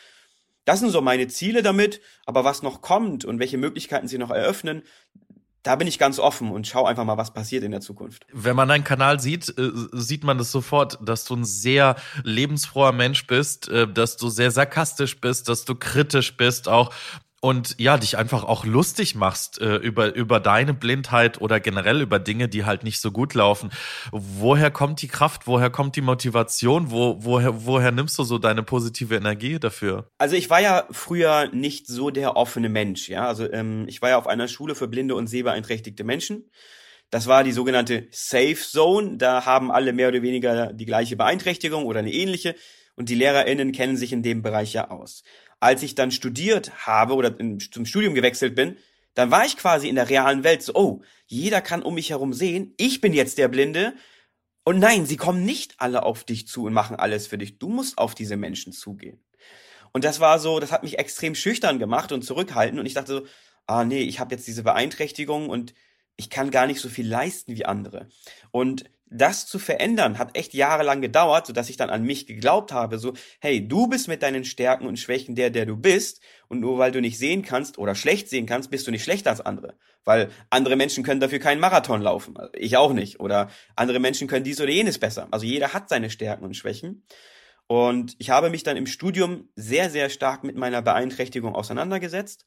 Das 0.65 0.81
sind 0.81 0.91
so 0.91 1.03
meine 1.03 1.29
Ziele 1.29 1.63
damit, 1.63 2.01
aber 2.25 2.45
was 2.45 2.63
noch 2.63 2.81
kommt 2.81 3.25
und 3.25 3.39
welche 3.39 3.59
Möglichkeiten 3.59 4.09
sie 4.09 4.17
noch 4.17 4.31
eröffnen, 4.31 4.83
da 5.63 5.77
bin 5.77 5.87
ich 5.87 5.99
ganz 5.99 6.19
offen 6.19 6.51
und 6.51 6.67
schau 6.67 6.87
einfach 6.87 7.05
mal, 7.05 7.19
was 7.19 7.35
passiert 7.35 7.63
in 7.63 7.71
der 7.71 7.81
Zukunft. 7.81 8.27
Wenn 8.33 8.57
man 8.57 8.69
deinen 8.69 8.85
Kanal 8.85 9.21
sieht, 9.21 9.49
äh, 9.59 9.71
sieht 9.93 10.25
man 10.25 10.39
das 10.39 10.51
sofort, 10.51 10.99
dass 11.03 11.25
du 11.27 11.37
ein 11.37 11.45
sehr 11.45 11.97
lebensfroher 12.25 12.93
Mensch 12.93 13.27
bist, 13.27 13.69
äh, 13.69 13.87
dass 13.87 14.17
du 14.17 14.29
sehr 14.31 14.51
sarkastisch 14.51 15.21
bist, 15.21 15.49
dass 15.49 15.65
du 15.67 15.75
kritisch 15.75 16.37
bist, 16.37 16.69
auch 16.69 16.93
und 17.45 17.75
ja, 17.79 17.99
dich 17.99 18.17
einfach 18.17 18.45
auch 18.45 18.65
lustig 18.65 19.17
machst 19.17 19.61
äh, 19.61 19.75
über, 19.75 20.15
über 20.15 20.39
deine 20.39 20.75
Blindheit 20.75 21.41
oder 21.41 21.59
generell 21.59 22.01
über 22.01 22.21
Dinge, 22.21 22.49
die 22.49 22.65
halt 22.65 22.85
nicht 22.85 23.01
so 23.01 23.11
gut 23.11 23.35
laufen. 23.35 23.73
Woher 24.13 24.71
kommt 24.71 25.03
die 25.03 25.09
Kraft? 25.09 25.49
Woher 25.49 25.69
kommt 25.69 25.97
die 25.97 26.03
Motivation? 26.03 26.93
Wo, 26.93 27.17
woher, 27.19 27.67
woher 27.67 27.91
nimmst 27.91 28.17
du 28.17 28.23
so 28.23 28.39
deine 28.39 28.63
positive 28.63 29.17
Energie 29.17 29.59
dafür? 29.59 30.09
Also 30.19 30.37
ich 30.37 30.51
war 30.51 30.61
ja 30.61 30.87
früher 30.93 31.49
nicht 31.49 31.89
so 31.89 32.11
der 32.11 32.37
offene 32.37 32.69
Mensch, 32.69 33.09
ja. 33.09 33.27
Also 33.27 33.51
ähm, 33.53 33.87
ich 33.89 34.01
war 34.01 34.11
ja 34.11 34.19
auf 34.19 34.29
einer 34.29 34.47
Schule 34.47 34.77
für 34.77 34.87
blinde 34.87 35.17
und 35.17 35.27
sehbeeinträchtigte 35.27 36.05
Menschen. 36.05 36.49
Das 37.11 37.27
war 37.27 37.43
die 37.43 37.53
sogenannte 37.53 38.07
Safe 38.13 38.55
Zone. 38.55 39.17
Da 39.17 39.45
haben 39.47 39.73
alle 39.73 39.93
mehr 39.93 40.09
oder 40.09 40.23
weniger 40.23 40.73
die 40.73 40.87
gleiche 40.87 41.17
Beeinträchtigung 41.17 41.87
oder 41.87 41.99
eine 41.99 42.13
ähnliche. 42.13 42.55
Und 42.95 43.09
die 43.09 43.17
LehrerInnen 43.17 43.73
kennen 43.73 43.97
sich 43.97 44.13
in 44.13 44.23
dem 44.23 44.43
Bereich 44.43 44.75
ja 44.75 44.91
aus 44.91 45.25
als 45.63 45.85
ich 45.85 45.95
dann 45.95 46.11
studiert 46.11 46.87
habe 46.87 47.15
oder 47.15 47.39
in, 47.39 47.61
zum 47.61 47.87
Studium 47.87 48.15
gewechselt 48.15 48.57
bin, 48.57 48.77
dann 49.15 49.31
war 49.31 49.47
ich 49.47 49.57
quasi 49.57 49.89
in 49.89 49.95
der 49.95 50.09
realen 50.09 50.43
Welt 50.43 50.63
so, 50.63 50.75
oh, 50.75 51.03
jeder 51.27 51.61
kann 51.61 51.83
um 51.83 51.95
mich 51.95 52.11
herum 52.11 52.33
sehen, 52.33 52.75
ich 52.79 53.01
bin 53.01 53.13
jetzt 53.13 53.39
der 53.39 53.47
Blinde. 53.47 53.95
Und 54.65 54.81
nein, 54.81 55.07
sie 55.07 55.17
kommen 55.17 55.45
nicht 55.45 55.75
alle 55.79 56.03
auf 56.03 56.25
dich 56.25 56.49
zu 56.49 56.65
und 56.65 56.73
machen 56.73 56.97
alles 56.97 57.29
für 57.29 57.39
dich. 57.39 57.59
Du 57.59 57.69
musst 57.69 57.99
auf 57.99 58.17
diese 58.17 58.37
Menschen 58.37 58.73
zugehen. 58.73 59.23
Und 59.93 60.03
das 60.03 60.19
war 60.19 60.41
so, 60.41 60.59
das 60.59 60.73
hat 60.73 60.83
mich 60.83 60.99
extrem 60.99 61.37
schüchtern 61.37 61.79
gemacht 61.79 62.11
und 62.11 62.23
zurückhalten. 62.23 62.81
Und 62.81 62.87
ich 62.87 62.95
dachte 62.95 63.13
so, 63.13 63.27
ah 63.67 63.85
nee, 63.85 64.03
ich 64.03 64.19
habe 64.19 64.35
jetzt 64.35 64.49
diese 64.49 64.65
Beeinträchtigung 64.65 65.49
und 65.49 65.75
ich 66.17 66.29
kann 66.29 66.51
gar 66.51 66.67
nicht 66.67 66.81
so 66.81 66.89
viel 66.89 67.07
leisten 67.07 67.55
wie 67.55 67.67
andere. 67.67 68.09
Und 68.51 68.85
das 69.13 69.47
zu 69.47 69.59
verändern 69.59 70.19
hat 70.19 70.37
echt 70.37 70.55
jahrelang 70.55 71.01
gedauert, 71.01 71.47
so 71.47 71.53
dass 71.53 71.69
ich 71.69 71.77
dann 71.77 71.91
an 71.91 72.03
mich 72.03 72.27
geglaubt 72.27 72.73
habe, 72.73 72.99
so, 72.99 73.13
hey, 73.41 73.67
du 73.67 73.87
bist 73.87 74.09
mit 74.09 74.23
deinen 74.23 74.45
Stärken 74.45 74.87
und 74.87 74.99
Schwächen 74.99 75.35
der, 75.35 75.51
der 75.51 75.67
du 75.67 75.77
bist, 75.77 76.21
und 76.49 76.61
nur 76.61 76.79
weil 76.79 76.93
du 76.93 77.01
nicht 77.01 77.19
sehen 77.19 77.43
kannst 77.43 77.79
oder 77.79 77.95
schlecht 77.95 78.29
sehen 78.29 78.45
kannst, 78.45 78.71
bist 78.71 78.87
du 78.87 78.91
nicht 78.91 79.05
schlechter 79.05 79.31
als 79.31 79.41
andere. 79.41 79.75
Weil 80.05 80.31
andere 80.51 80.77
Menschen 80.77 81.03
können 81.03 81.21
dafür 81.21 81.39
keinen 81.39 81.61
Marathon 81.61 82.03
laufen, 82.03 82.37
also 82.37 82.53
ich 82.55 82.77
auch 82.77 82.93
nicht. 82.93 83.21
Oder 83.21 83.51
andere 83.75 84.01
Menschen 84.01 84.29
können 84.29 84.45
dies 84.45 84.61
oder 84.61 84.71
jenes 84.71 84.99
besser. 84.99 85.29
Also 85.31 85.47
jeder 85.47 85.73
hat 85.73 85.89
seine 85.89 86.11
Stärken 86.11 86.45
und 86.45 86.55
Schwächen. 86.55 87.07
Und 87.69 88.17
ich 88.19 88.29
habe 88.29 88.51
mich 88.51 88.65
dann 88.65 88.77
im 88.77 88.87
Studium 88.87 89.49
sehr, 89.57 89.89
sehr 89.89 90.11
stark 90.11 90.45
mit 90.45 90.57
meiner 90.57 90.83
Beeinträchtigung 90.83 91.55
auseinandergesetzt 91.55 92.45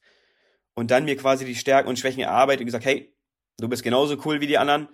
und 0.74 0.92
dann 0.92 1.04
mir 1.04 1.16
quasi 1.16 1.44
die 1.44 1.56
Stärken 1.56 1.88
und 1.88 1.98
Schwächen 1.98 2.22
erarbeitet 2.22 2.60
und 2.60 2.66
gesagt, 2.66 2.84
hey, 2.84 3.12
du 3.58 3.68
bist 3.68 3.82
genauso 3.82 4.18
cool 4.24 4.40
wie 4.40 4.46
die 4.46 4.58
anderen 4.58 4.88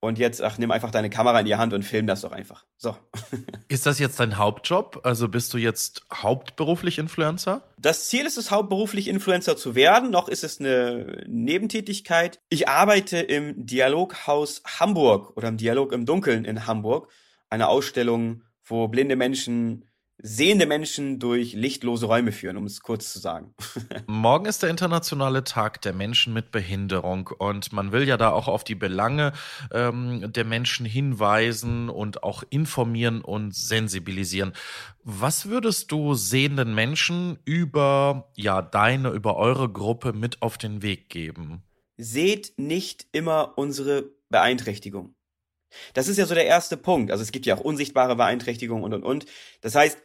und 0.00 0.18
jetzt, 0.18 0.42
ach, 0.42 0.58
nimm 0.58 0.70
einfach 0.70 0.90
deine 0.90 1.10
Kamera 1.10 1.40
in 1.40 1.46
die 1.46 1.56
Hand 1.56 1.72
und 1.72 1.82
film 1.82 2.06
das 2.06 2.20
doch 2.20 2.30
einfach. 2.30 2.64
So. 2.76 2.96
Ist 3.68 3.86
das 3.86 3.98
jetzt 3.98 4.20
dein 4.20 4.38
Hauptjob? 4.38 5.00
Also 5.02 5.28
bist 5.28 5.52
du 5.52 5.58
jetzt 5.58 6.06
hauptberuflich 6.12 6.98
Influencer? 6.98 7.62
Das 7.78 8.08
Ziel 8.08 8.24
ist 8.24 8.38
es, 8.38 8.50
hauptberuflich 8.50 9.08
Influencer 9.08 9.56
zu 9.56 9.74
werden. 9.74 10.10
Noch 10.10 10.28
ist 10.28 10.44
es 10.44 10.60
eine 10.60 11.24
Nebentätigkeit. 11.26 12.40
Ich 12.48 12.68
arbeite 12.68 13.18
im 13.18 13.66
Dialoghaus 13.66 14.62
Hamburg 14.78 15.36
oder 15.36 15.48
im 15.48 15.56
Dialog 15.56 15.92
im 15.92 16.06
Dunkeln 16.06 16.44
in 16.44 16.66
Hamburg. 16.66 17.10
Eine 17.50 17.68
Ausstellung, 17.68 18.42
wo 18.64 18.88
blinde 18.88 19.16
Menschen 19.16 19.87
sehende 20.20 20.66
Menschen 20.66 21.18
durch 21.18 21.52
lichtlose 21.52 22.06
Räume 22.06 22.32
führen, 22.32 22.56
um 22.56 22.64
es 22.64 22.80
kurz 22.80 23.12
zu 23.12 23.20
sagen. 23.20 23.54
Morgen 24.06 24.46
ist 24.46 24.62
der 24.62 24.70
internationale 24.70 25.44
Tag 25.44 25.80
der 25.82 25.92
Menschen 25.92 26.32
mit 26.32 26.50
Behinderung 26.50 27.28
und 27.38 27.72
man 27.72 27.92
will 27.92 28.06
ja 28.06 28.16
da 28.16 28.30
auch 28.30 28.48
auf 28.48 28.64
die 28.64 28.74
Belange 28.74 29.32
ähm, 29.72 30.32
der 30.32 30.44
Menschen 30.44 30.84
hinweisen 30.84 31.88
und 31.88 32.24
auch 32.24 32.42
informieren 32.50 33.20
und 33.20 33.54
sensibilisieren. 33.54 34.52
Was 35.04 35.46
würdest 35.46 35.92
du 35.92 36.14
sehenden 36.14 36.74
Menschen 36.74 37.38
über 37.44 38.30
ja 38.36 38.60
deine, 38.60 39.10
über 39.10 39.36
eure 39.36 39.68
Gruppe 39.68 40.12
mit 40.12 40.42
auf 40.42 40.58
den 40.58 40.82
Weg 40.82 41.10
geben? 41.10 41.62
Seht 41.96 42.54
nicht 42.56 43.06
immer 43.12 43.54
unsere 43.56 44.10
Beeinträchtigung. 44.30 45.14
Das 45.94 46.08
ist 46.08 46.16
ja 46.16 46.26
so 46.26 46.34
der 46.34 46.46
erste 46.46 46.76
Punkt. 46.76 47.10
Also 47.10 47.22
es 47.22 47.32
gibt 47.32 47.46
ja 47.46 47.54
auch 47.54 47.60
unsichtbare 47.60 48.16
Beeinträchtigungen 48.16 48.84
und 48.84 48.94
und 48.94 49.02
und. 49.02 49.26
Das 49.60 49.74
heißt, 49.74 49.98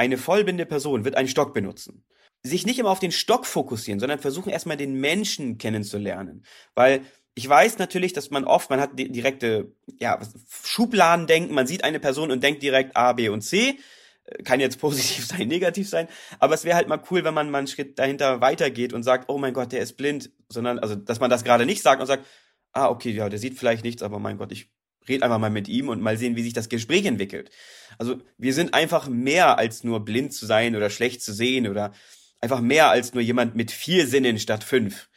eine 0.00 0.16
vollbinde 0.16 0.64
Person 0.64 1.04
wird 1.04 1.14
einen 1.14 1.28
Stock 1.28 1.52
benutzen. 1.52 2.04
Sich 2.42 2.64
nicht 2.64 2.78
immer 2.78 2.88
auf 2.88 3.00
den 3.00 3.12
Stock 3.12 3.44
fokussieren, 3.44 4.00
sondern 4.00 4.18
versuchen 4.18 4.48
erstmal 4.48 4.78
den 4.78 4.94
Menschen 4.94 5.58
kennenzulernen. 5.58 6.46
Weil 6.74 7.02
ich 7.34 7.46
weiß 7.46 7.76
natürlich, 7.76 8.14
dass 8.14 8.30
man 8.30 8.46
oft, 8.46 8.70
man 8.70 8.80
hat 8.80 8.92
direkte 8.94 9.74
ja, 9.98 10.18
Schubladen 10.64 11.26
denken, 11.26 11.52
man 11.52 11.66
sieht 11.66 11.84
eine 11.84 12.00
Person 12.00 12.30
und 12.30 12.42
denkt 12.42 12.62
direkt 12.62 12.96
A, 12.96 13.12
B 13.12 13.28
und 13.28 13.42
C. 13.42 13.78
Äh, 14.24 14.42
kann 14.42 14.58
jetzt 14.58 14.78
positiv 14.80 15.26
sein, 15.26 15.48
negativ 15.48 15.86
sein, 15.86 16.08
aber 16.38 16.54
es 16.54 16.64
wäre 16.64 16.76
halt 16.76 16.88
mal 16.88 17.02
cool, 17.10 17.22
wenn 17.22 17.34
man 17.34 17.50
mal 17.50 17.58
einen 17.58 17.66
Schritt 17.66 17.98
dahinter 17.98 18.40
weitergeht 18.40 18.94
und 18.94 19.02
sagt, 19.02 19.28
oh 19.28 19.36
mein 19.36 19.52
Gott, 19.52 19.72
der 19.72 19.80
ist 19.80 19.98
blind, 19.98 20.30
sondern, 20.48 20.78
also, 20.78 20.94
dass 20.94 21.20
man 21.20 21.28
das 21.28 21.44
gerade 21.44 21.66
nicht 21.66 21.82
sagt 21.82 22.00
und 22.00 22.06
sagt, 22.06 22.24
ah, 22.72 22.88
okay, 22.88 23.10
ja, 23.10 23.28
der 23.28 23.38
sieht 23.38 23.58
vielleicht 23.58 23.84
nichts, 23.84 24.02
aber 24.02 24.18
mein 24.18 24.38
Gott, 24.38 24.50
ich 24.50 24.70
red 25.10 25.22
einfach 25.22 25.38
mal 25.38 25.50
mit 25.50 25.68
ihm 25.68 25.88
und 25.88 26.00
mal 26.00 26.16
sehen, 26.16 26.36
wie 26.36 26.42
sich 26.42 26.54
das 26.54 26.68
Gespräch 26.68 27.04
entwickelt. 27.04 27.50
Also 27.98 28.16
wir 28.38 28.54
sind 28.54 28.72
einfach 28.72 29.08
mehr 29.08 29.58
als 29.58 29.84
nur 29.84 30.04
blind 30.04 30.32
zu 30.32 30.46
sein 30.46 30.74
oder 30.76 30.88
schlecht 30.88 31.22
zu 31.22 31.32
sehen 31.32 31.68
oder 31.68 31.92
einfach 32.40 32.60
mehr 32.60 32.88
als 32.88 33.12
nur 33.12 33.22
jemand 33.22 33.54
mit 33.54 33.70
vier 33.70 34.06
Sinnen 34.06 34.38
statt 34.38 34.64
fünf. 34.64 35.08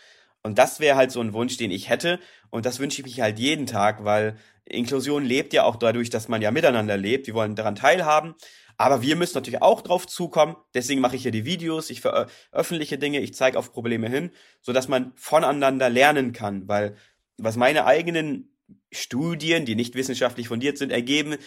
Und 0.42 0.58
das 0.58 0.80
wäre 0.82 0.98
halt 0.98 1.12
so 1.12 1.22
ein 1.22 1.34
Wunsch, 1.34 1.56
den 1.58 1.72
ich 1.72 1.90
hätte. 1.90 2.20
Und 2.50 2.66
das 2.66 2.80
wünsche 2.80 3.00
ich 3.00 3.06
mich 3.06 3.22
halt 3.22 3.40
jeden 3.40 3.66
Tag, 3.66 4.04
weil 4.04 4.36
Inklusion 4.66 5.24
lebt 5.24 5.54
ja 5.54 5.64
auch 5.64 5.78
dadurch, 5.78 6.10
dass 6.10 6.28
man 6.28 6.42
ja 6.42 6.52
miteinander 6.52 6.98
lebt. 6.98 7.28
Wir 7.28 7.34
wollen 7.34 7.56
daran 7.56 7.76
teilhaben. 7.76 8.36
Aber 8.78 9.02
wir 9.02 9.16
müssen 9.16 9.36
natürlich 9.36 9.62
auch 9.62 9.82
drauf 9.82 10.08
zukommen. 10.08 10.56
Deswegen 10.74 11.00
mache 11.00 11.16
ich 11.16 11.22
hier 11.22 11.32
die 11.32 11.46
Videos, 11.46 11.90
ich 11.90 12.02
veröffentliche 12.02 12.98
Dinge, 12.98 13.20
ich 13.20 13.34
zeige 13.34 13.58
auf 13.58 13.72
Probleme 13.72 14.10
hin, 14.10 14.32
so 14.62 14.74
dass 14.74 14.88
man 14.88 15.14
voneinander 15.16 15.90
lernen 15.90 16.34
kann. 16.34 16.68
Weil 16.68 16.96
was 17.38 17.56
meine 17.56 17.86
eigenen 17.86 18.53
Studien, 18.92 19.66
die 19.66 19.76
nicht 19.76 19.96
wissenschaftlich 19.96 20.48
fundiert 20.48 20.78
sind, 20.78 20.92
ergeben, 20.92 21.38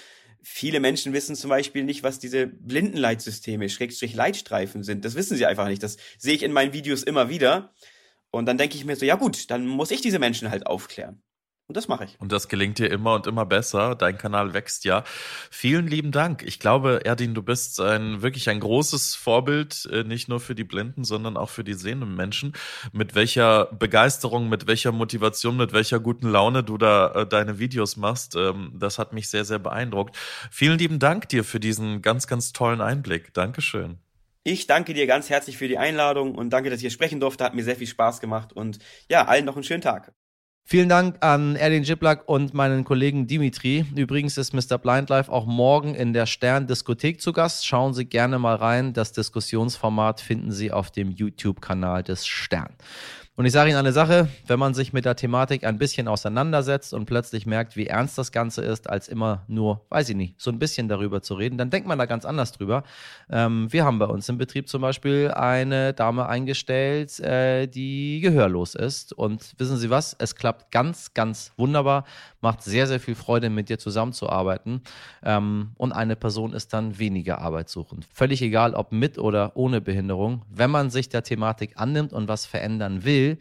viele 0.43 0.81
Menschen 0.81 1.13
wissen 1.13 1.35
zum 1.37 1.51
Beispiel 1.51 1.85
nicht, 1.85 2.03
was 2.03 2.19
diese 2.19 2.47
Blindenleitsysteme, 2.47 3.69
Schrägstrich 3.69 4.15
Leitstreifen 4.15 4.83
sind. 4.83 5.05
Das 5.05 5.15
wissen 5.15 5.37
sie 5.37 5.47
einfach 5.47 5.69
nicht. 5.69 5.83
Das 5.83 5.97
sehe 6.19 6.35
ich 6.35 6.43
in 6.43 6.53
meinen 6.53 6.73
Videos 6.73 7.03
immer 7.03 7.29
wieder. 7.29 7.75
Und 8.31 8.47
dann 8.47 8.59
denke 8.59 8.77
ich 8.77 8.85
mir 8.85 8.97
so, 8.97 9.05
ja 9.05 9.17
gut, 9.17 9.51
dann 9.51 9.67
muss 9.67 9.91
ich 9.91 10.01
diese 10.01 10.19
Menschen 10.19 10.51
halt 10.51 10.67
aufklären. 10.67 11.23
Und 11.69 11.77
das 11.77 11.89
mache 11.89 12.05
ich. 12.05 12.21
Und 12.21 12.31
das 12.31 12.47
gelingt 12.47 12.79
dir 12.79 12.89
immer 12.91 13.15
und 13.15 13.27
immer 13.27 13.45
besser. 13.45 13.97
Dein 13.97 14.19
Kanal 14.19 14.55
wächst 14.55 14.85
ja. 14.85 15.03
Vielen 15.51 15.89
lieben 15.89 16.13
Dank. 16.13 16.45
Ich 16.45 16.61
glaube, 16.61 17.01
Erdin, 17.05 17.35
du 17.35 17.43
bist 17.43 17.81
ein 17.81 18.23
wirklich 18.23 18.49
ein 18.49 18.61
großes 18.61 19.17
Vorbild, 19.17 19.89
äh, 19.91 20.05
nicht 20.05 20.29
nur 20.29 20.39
für 20.39 20.55
die 20.55 20.63
Blinden, 20.63 21.03
sondern 21.03 21.37
auch 21.37 21.51
für 21.51 21.65
die 21.65 21.75
sehenden 21.75 22.15
Menschen. 22.15 22.53
Mit 22.93 23.17
welcher 23.17 23.67
Begeisterung, 23.67 24.49
mit 24.49 24.69
welcher 24.69 24.93
Motivation, 24.93 25.57
mit 25.57 25.73
welcher 25.73 25.99
guten 25.99 26.29
Laune 26.29 26.63
du 26.63 26.79
da 26.79 27.11
äh, 27.11 27.27
deine 27.27 27.59
Videos 27.59 27.97
machst, 27.97 28.37
ähm, 28.37 28.71
das 28.75 29.01
hat 29.01 29.13
mich 29.13 29.29
sehr, 29.29 29.45
sehr 29.45 29.59
beeindruckt. 29.59 30.17
Vielen 30.53 30.79
lieben 30.79 31.01
Dank 31.01 31.29
dir 31.31 31.43
für 31.43 31.59
diesen 31.59 32.01
ganz, 32.01 32.29
ganz 32.29 32.53
tollen 32.53 32.81
Einblick. 32.81 33.35
Dankeschön. 33.35 33.99
Ich 34.45 34.69
danke 34.69 34.95
dir 34.95 35.09
ganz 35.09 35.31
herzlich 35.31 35.57
für 35.57 35.67
die 35.67 35.79
Einladung 35.79 36.37
und 36.37 36.51
danke, 36.51 36.71
dass 36.71 36.77
ich 36.77 36.83
hier 36.83 36.91
sprechen 36.93 37.19
durfte. 37.19 37.43
Hat 37.43 37.57
mir 37.57 37.65
sehr 37.65 37.75
viel 37.75 37.89
Spaß 37.89 38.21
gemacht 38.21 38.53
und 38.53 38.79
ja, 39.11 39.25
allen 39.27 39.45
noch 39.45 39.57
einen 39.57 39.65
schönen 39.65 39.83
Tag. 39.83 40.13
Vielen 40.69 40.89
Dank 40.89 41.19
an 41.21 41.55
Erdin 41.55 41.85
Jiplak 41.85 42.29
und 42.29 42.53
meinen 42.53 42.83
Kollegen 42.83 43.29
Dimitri. 43.29 43.85
Übrigens 43.95 44.37
ist 44.37 44.53
Mr. 44.53 44.79
Blind 44.79 45.09
Life 45.11 45.31
auch 45.31 45.47
morgen 45.47 45.95
in 45.95 46.13
der 46.13 46.27
Stern 46.27 46.67
Diskothek 46.67 47.21
zu 47.21 47.33
Gast. 47.33 47.65
Schauen 47.65 47.95
Sie 47.95 48.05
gerne 48.05 48.41
mal 48.41 48.57
rein. 48.57 48.93
Das 48.93 49.13
Diskussionsformat 49.13 50.21
finden 50.21 50.51
Sie 50.51 50.73
auf 50.73 50.91
dem 50.91 51.13
YouTube-Kanal 51.13 52.03
des 52.03 52.27
Stern. 52.27 52.75
Und 53.39 53.45
ich 53.45 53.53
sage 53.53 53.69
Ihnen 53.69 53.79
eine 53.79 53.93
Sache, 53.93 54.29
wenn 54.47 54.59
man 54.59 54.73
sich 54.73 54.95
mit 54.95 55.05
der 55.05 55.15
Thematik 55.15 55.65
ein 55.65 55.77
bisschen 55.77 56.09
auseinandersetzt 56.09 56.95
und 56.95 57.05
plötzlich 57.05 57.45
merkt, 57.45 57.77
wie 57.77 57.87
ernst 57.87 58.17
das 58.17 58.33
Ganze 58.33 58.63
ist, 58.63 58.89
als 58.89 59.09
immer 59.09 59.45
nur, 59.47 59.85
weiß 59.91 60.09
ich 60.09 60.17
nicht, 60.17 60.41
so 60.41 60.51
ein 60.51 60.59
bisschen 60.59 60.89
darüber 60.89 61.21
zu 61.21 61.35
reden, 61.35 61.59
dann 61.59 61.69
denkt 61.69 61.87
man 61.87 61.99
da 61.99 62.07
ganz 62.07 62.25
anders 62.25 62.53
drüber. 62.53 62.83
Ähm, 63.29 63.71
wir 63.71 63.85
haben 63.85 63.99
bei 63.99 64.07
uns 64.07 64.27
im 64.31 64.39
Betrieb 64.39 64.71
zum 64.71 64.81
Beispiel 64.81 65.33
eine 65.33 65.93
Dame 65.93 66.27
eingestellt, 66.27 67.21
äh, 67.21 67.67
die 67.67 68.21
gehörlos 68.21 68.75
ist. 68.75 69.13
Und 69.13 69.53
wissen 69.59 69.77
Sie 69.77 69.91
was? 69.91 70.17
Es 70.19 70.35
klappt 70.35 70.73
ganz, 70.73 71.13
ganz 71.13 71.53
wunderbar, 71.59 72.05
macht 72.41 72.63
sehr, 72.63 72.87
sehr 72.87 73.01
viel 73.01 73.15
Freude, 73.15 73.51
mit 73.51 73.69
dir 73.69 73.79
zusammenzuarbeiten. 73.79 74.81
Ähm, 75.23 75.73
und 75.77 75.93
eine 75.93 76.17
Person 76.17 76.55
ist 76.55 76.73
dann 76.73 76.99
weniger 76.99 77.43
arbeitssuchend. 77.43 78.07
Völlig 78.15 78.41
egal, 78.41 78.73
ob 78.73 78.93
mit 78.93 79.19
oder 79.19 79.53
ohne 79.57 79.83
Behinderung. 79.83 80.41
Wenn 80.49 80.71
man 80.71 80.89
sich 80.89 81.11
der 81.11 81.23
Thematik 81.23 81.73
annimmt 81.77 82.15
und 82.15 82.29
was 82.29 82.47
verändern 82.47 83.05
will, 83.05 83.26
will, 83.27 83.39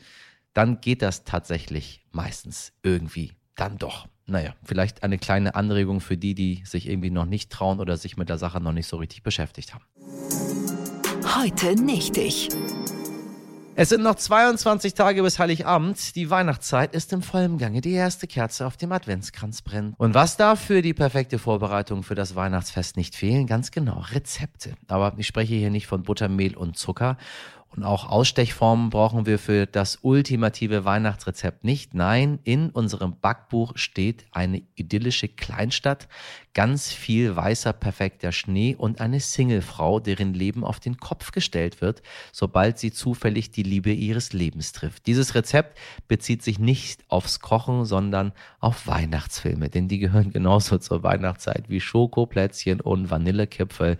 dann 0.53 0.81
geht 0.81 1.01
das 1.01 1.23
tatsächlich 1.23 2.05
meistens 2.11 2.73
irgendwie 2.81 3.33
dann 3.55 3.77
doch. 3.77 4.07
Naja, 4.25 4.55
vielleicht 4.63 5.03
eine 5.03 5.19
kleine 5.19 5.53
Anregung 5.53 6.01
für 6.01 6.17
die, 6.17 6.33
die 6.33 6.63
sich 6.65 6.89
irgendwie 6.89 7.11
noch 7.11 7.25
nicht 7.25 7.51
trauen 7.51 7.79
oder 7.79 7.95
sich 7.97 8.17
mit 8.17 8.29
der 8.29 8.37
Sache 8.37 8.59
noch 8.59 8.71
nicht 8.71 8.87
so 8.87 8.97
richtig 8.97 9.21
beschäftigt 9.21 9.73
haben. 9.73 9.83
Heute 11.37 11.75
nicht 11.75 12.17
ich. 12.17 12.49
Es 13.77 13.89
sind 13.89 14.03
noch 14.03 14.15
22 14.15 14.93
Tage 14.93 15.21
bis 15.21 15.37
Heiligabend. 15.37 16.15
Die 16.15 16.29
Weihnachtszeit 16.29 16.95
ist 16.95 17.11
im 17.11 17.21
vollen 17.21 17.57
Gange. 17.57 17.81
Die 17.81 17.91
erste 17.91 18.25
Kerze 18.25 18.65
auf 18.65 18.77
dem 18.77 18.93
Adventskranz 18.93 19.61
brennt. 19.61 19.95
Und 19.97 20.13
was 20.13 20.37
darf 20.37 20.61
für 20.61 20.81
die 20.81 20.93
perfekte 20.93 21.39
Vorbereitung 21.39 22.01
für 22.01 22.15
das 22.15 22.35
Weihnachtsfest 22.35 22.95
nicht 22.95 23.15
fehlen? 23.15 23.47
Ganz 23.47 23.71
genau, 23.71 23.99
Rezepte. 24.11 24.75
Aber 24.87 25.13
ich 25.17 25.27
spreche 25.27 25.55
hier 25.55 25.71
nicht 25.71 25.87
von 25.87 26.03
Buttermehl 26.03 26.55
und 26.55 26.77
Zucker 26.77 27.17
und 27.75 27.83
auch 27.83 28.09
Ausstechformen 28.09 28.89
brauchen 28.89 29.25
wir 29.25 29.37
für 29.37 29.65
das 29.65 29.99
ultimative 30.01 30.85
Weihnachtsrezept 30.85 31.65
nicht. 31.65 31.93
Nein, 31.93 32.39
in 32.45 32.69
unserem 32.69 33.19
Backbuch 33.19 33.73
steht 33.75 34.25
eine 34.31 34.61
idyllische 34.75 35.27
Kleinstadt, 35.27 36.07
ganz 36.53 36.93
viel 36.93 37.35
weißer, 37.35 37.73
perfekter 37.73 38.31
Schnee 38.31 38.75
und 38.75 39.01
eine 39.01 39.19
Singlefrau, 39.19 39.99
deren 39.99 40.33
Leben 40.33 40.63
auf 40.63 40.79
den 40.79 40.97
Kopf 40.97 41.31
gestellt 41.31 41.81
wird, 41.81 42.01
sobald 42.31 42.79
sie 42.79 42.93
zufällig 42.93 43.51
die 43.51 43.63
Liebe 43.63 43.91
ihres 43.91 44.31
Lebens 44.31 44.71
trifft. 44.71 45.05
Dieses 45.05 45.35
Rezept 45.35 45.77
bezieht 46.07 46.43
sich 46.43 46.59
nicht 46.59 47.03
aufs 47.09 47.41
Kochen, 47.41 47.83
sondern 47.83 48.31
auf 48.61 48.87
Weihnachtsfilme, 48.87 49.69
denn 49.69 49.89
die 49.89 49.99
gehören 49.99 50.31
genauso 50.31 50.77
zur 50.77 51.03
Weihnachtszeit 51.03 51.67
wie 51.67 51.81
Schokoplätzchen 51.81 52.79
und 52.79 53.09
Vanillekipfel. 53.11 53.97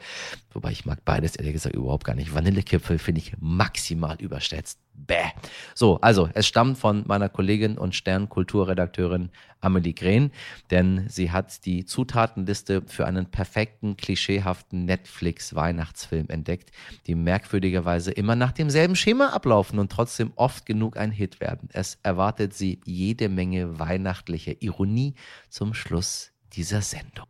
Wobei 0.56 0.72
ich 0.72 0.86
mag 0.86 1.04
beides 1.04 1.36
ehrlich 1.36 1.52
gesagt 1.52 1.76
überhaupt 1.76 2.06
gar 2.06 2.16
nicht. 2.16 2.34
Vanillekipfel 2.34 2.98
finde 2.98 3.20
ich 3.20 3.34
maximal 3.40 4.16
überschätzt. 4.22 4.80
Bäh. 4.94 5.32
So, 5.74 6.00
also 6.00 6.30
es 6.34 6.48
stammt 6.48 6.78
von 6.78 7.04
meiner 7.06 7.28
Kollegin 7.28 7.78
und 7.78 7.94
Sternkulturredakteurin 7.94 9.30
Amelie 9.60 9.94
Green, 9.94 10.32
denn 10.72 11.10
sie 11.10 11.32
hat 11.32 11.66
die 11.66 11.84
Zutatenliste 11.84 12.84
für 12.88 13.06
einen 13.06 13.26
perfekten, 13.26 13.98
klischeehaften 13.98 14.86
Netflix-Weihnachtsfilm 14.86 16.30
entdeckt, 16.30 16.72
die 17.08 17.16
merkwürdigerweise 17.16 18.12
immer 18.12 18.38
nach 18.38 18.54
demselben 18.54 18.96
Schema 18.96 19.32
ablaufen 19.34 19.78
und 19.78 19.92
trotzdem 19.92 20.32
oft 20.38 20.66
genug 20.66 20.96
ein 20.96 21.12
Hit 21.12 21.42
werden. 21.42 21.68
Es 21.74 22.00
erwartet 22.02 22.54
sie 22.54 22.80
jede 22.86 23.28
Menge 23.28 23.78
weihnachtliche 23.78 24.54
Ironie 24.62 25.16
zum 25.50 25.74
Schluss 25.74 26.32
dieser 26.54 26.82
Sendung. 26.82 27.28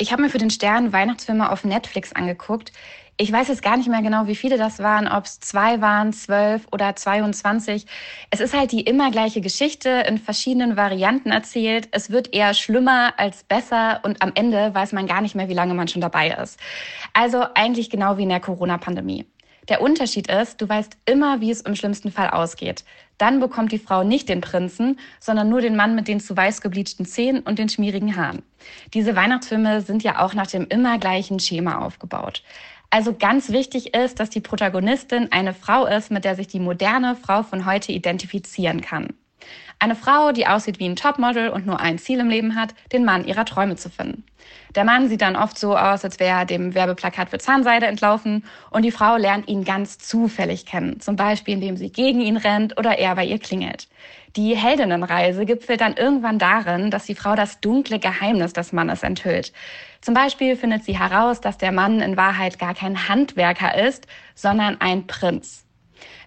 Ich 0.00 0.12
habe 0.12 0.22
mir 0.22 0.30
für 0.30 0.38
den 0.38 0.50
Stern 0.50 0.92
Weihnachtsfilme 0.92 1.50
auf 1.50 1.64
Netflix 1.64 2.12
angeguckt. 2.12 2.70
Ich 3.16 3.32
weiß 3.32 3.48
jetzt 3.48 3.64
gar 3.64 3.76
nicht 3.76 3.88
mehr 3.88 4.00
genau, 4.00 4.28
wie 4.28 4.36
viele 4.36 4.56
das 4.56 4.78
waren, 4.78 5.08
ob 5.08 5.24
es 5.24 5.40
zwei 5.40 5.80
waren, 5.80 6.12
zwölf 6.12 6.68
oder 6.70 6.94
22. 6.94 7.84
Es 8.30 8.38
ist 8.38 8.56
halt 8.56 8.70
die 8.70 8.82
immer 8.82 9.10
gleiche 9.10 9.40
Geschichte 9.40 10.04
in 10.06 10.18
verschiedenen 10.18 10.76
Varianten 10.76 11.32
erzählt. 11.32 11.88
Es 11.90 12.10
wird 12.10 12.32
eher 12.32 12.54
schlimmer 12.54 13.14
als 13.16 13.42
besser 13.42 14.00
und 14.04 14.22
am 14.22 14.30
Ende 14.36 14.72
weiß 14.72 14.92
man 14.92 15.08
gar 15.08 15.20
nicht 15.20 15.34
mehr, 15.34 15.48
wie 15.48 15.54
lange 15.54 15.74
man 15.74 15.88
schon 15.88 16.00
dabei 16.00 16.30
ist. 16.30 16.60
Also 17.12 17.44
eigentlich 17.56 17.90
genau 17.90 18.18
wie 18.18 18.22
in 18.22 18.28
der 18.28 18.38
Corona-Pandemie. 18.38 19.26
Der 19.68 19.82
Unterschied 19.82 20.30
ist, 20.30 20.60
du 20.60 20.68
weißt 20.68 20.96
immer, 21.04 21.40
wie 21.40 21.50
es 21.50 21.60
im 21.60 21.74
schlimmsten 21.74 22.10
Fall 22.10 22.30
ausgeht. 22.30 22.84
Dann 23.18 23.40
bekommt 23.40 23.72
die 23.72 23.78
Frau 23.78 24.02
nicht 24.02 24.28
den 24.28 24.40
Prinzen, 24.40 24.98
sondern 25.20 25.48
nur 25.48 25.60
den 25.60 25.76
Mann 25.76 25.94
mit 25.94 26.08
den 26.08 26.20
zu 26.20 26.36
weiß 26.36 26.60
gebleachten 26.62 27.04
Zähnen 27.04 27.40
und 27.40 27.58
den 27.58 27.68
schmierigen 27.68 28.16
Haaren. 28.16 28.42
Diese 28.94 29.14
Weihnachtsfilme 29.14 29.82
sind 29.82 30.02
ja 30.02 30.24
auch 30.24 30.34
nach 30.34 30.46
dem 30.46 30.66
immer 30.68 30.98
gleichen 30.98 31.38
Schema 31.38 31.78
aufgebaut. 31.78 32.42
Also 32.90 33.12
ganz 33.12 33.50
wichtig 33.50 33.94
ist, 33.94 34.18
dass 34.18 34.30
die 34.30 34.40
Protagonistin 34.40 35.30
eine 35.30 35.52
Frau 35.52 35.84
ist, 35.84 36.10
mit 36.10 36.24
der 36.24 36.36
sich 36.36 36.46
die 36.46 36.60
moderne 36.60 37.16
Frau 37.16 37.42
von 37.42 37.66
heute 37.66 37.92
identifizieren 37.92 38.80
kann. 38.80 39.14
Eine 39.80 39.94
Frau, 39.94 40.32
die 40.32 40.48
aussieht 40.48 40.80
wie 40.80 40.88
ein 40.88 40.96
Topmodel 40.96 41.50
und 41.50 41.64
nur 41.64 41.78
ein 41.78 41.98
Ziel 41.98 42.18
im 42.18 42.28
Leben 42.28 42.56
hat, 42.56 42.74
den 42.90 43.04
Mann 43.04 43.24
ihrer 43.24 43.44
Träume 43.44 43.76
zu 43.76 43.88
finden. 43.88 44.24
Der 44.74 44.84
Mann 44.84 45.08
sieht 45.08 45.20
dann 45.20 45.36
oft 45.36 45.56
so 45.56 45.76
aus, 45.76 46.04
als 46.04 46.18
wäre 46.18 46.40
er 46.40 46.44
dem 46.46 46.74
Werbeplakat 46.74 47.30
für 47.30 47.38
Zahnseide 47.38 47.86
entlaufen 47.86 48.44
und 48.70 48.82
die 48.82 48.90
Frau 48.90 49.16
lernt 49.16 49.46
ihn 49.46 49.62
ganz 49.64 49.98
zufällig 49.98 50.66
kennen, 50.66 51.00
zum 51.00 51.14
Beispiel 51.14 51.54
indem 51.54 51.76
sie 51.76 51.92
gegen 51.92 52.20
ihn 52.20 52.36
rennt 52.36 52.76
oder 52.76 52.98
er 52.98 53.14
bei 53.14 53.24
ihr 53.24 53.38
klingelt. 53.38 53.86
Die 54.34 54.56
Heldinnenreise 54.56 55.46
gipfelt 55.46 55.80
dann 55.80 55.96
irgendwann 55.96 56.40
darin, 56.40 56.90
dass 56.90 57.06
die 57.06 57.14
Frau 57.14 57.36
das 57.36 57.60
dunkle 57.60 58.00
Geheimnis 58.00 58.52
des 58.52 58.72
Mannes 58.72 59.04
enthüllt. 59.04 59.52
Zum 60.00 60.12
Beispiel 60.12 60.56
findet 60.56 60.84
sie 60.84 60.98
heraus, 60.98 61.40
dass 61.40 61.56
der 61.56 61.72
Mann 61.72 62.00
in 62.00 62.16
Wahrheit 62.16 62.58
gar 62.58 62.74
kein 62.74 63.08
Handwerker 63.08 63.78
ist, 63.86 64.08
sondern 64.34 64.80
ein 64.80 65.06
Prinz. 65.06 65.67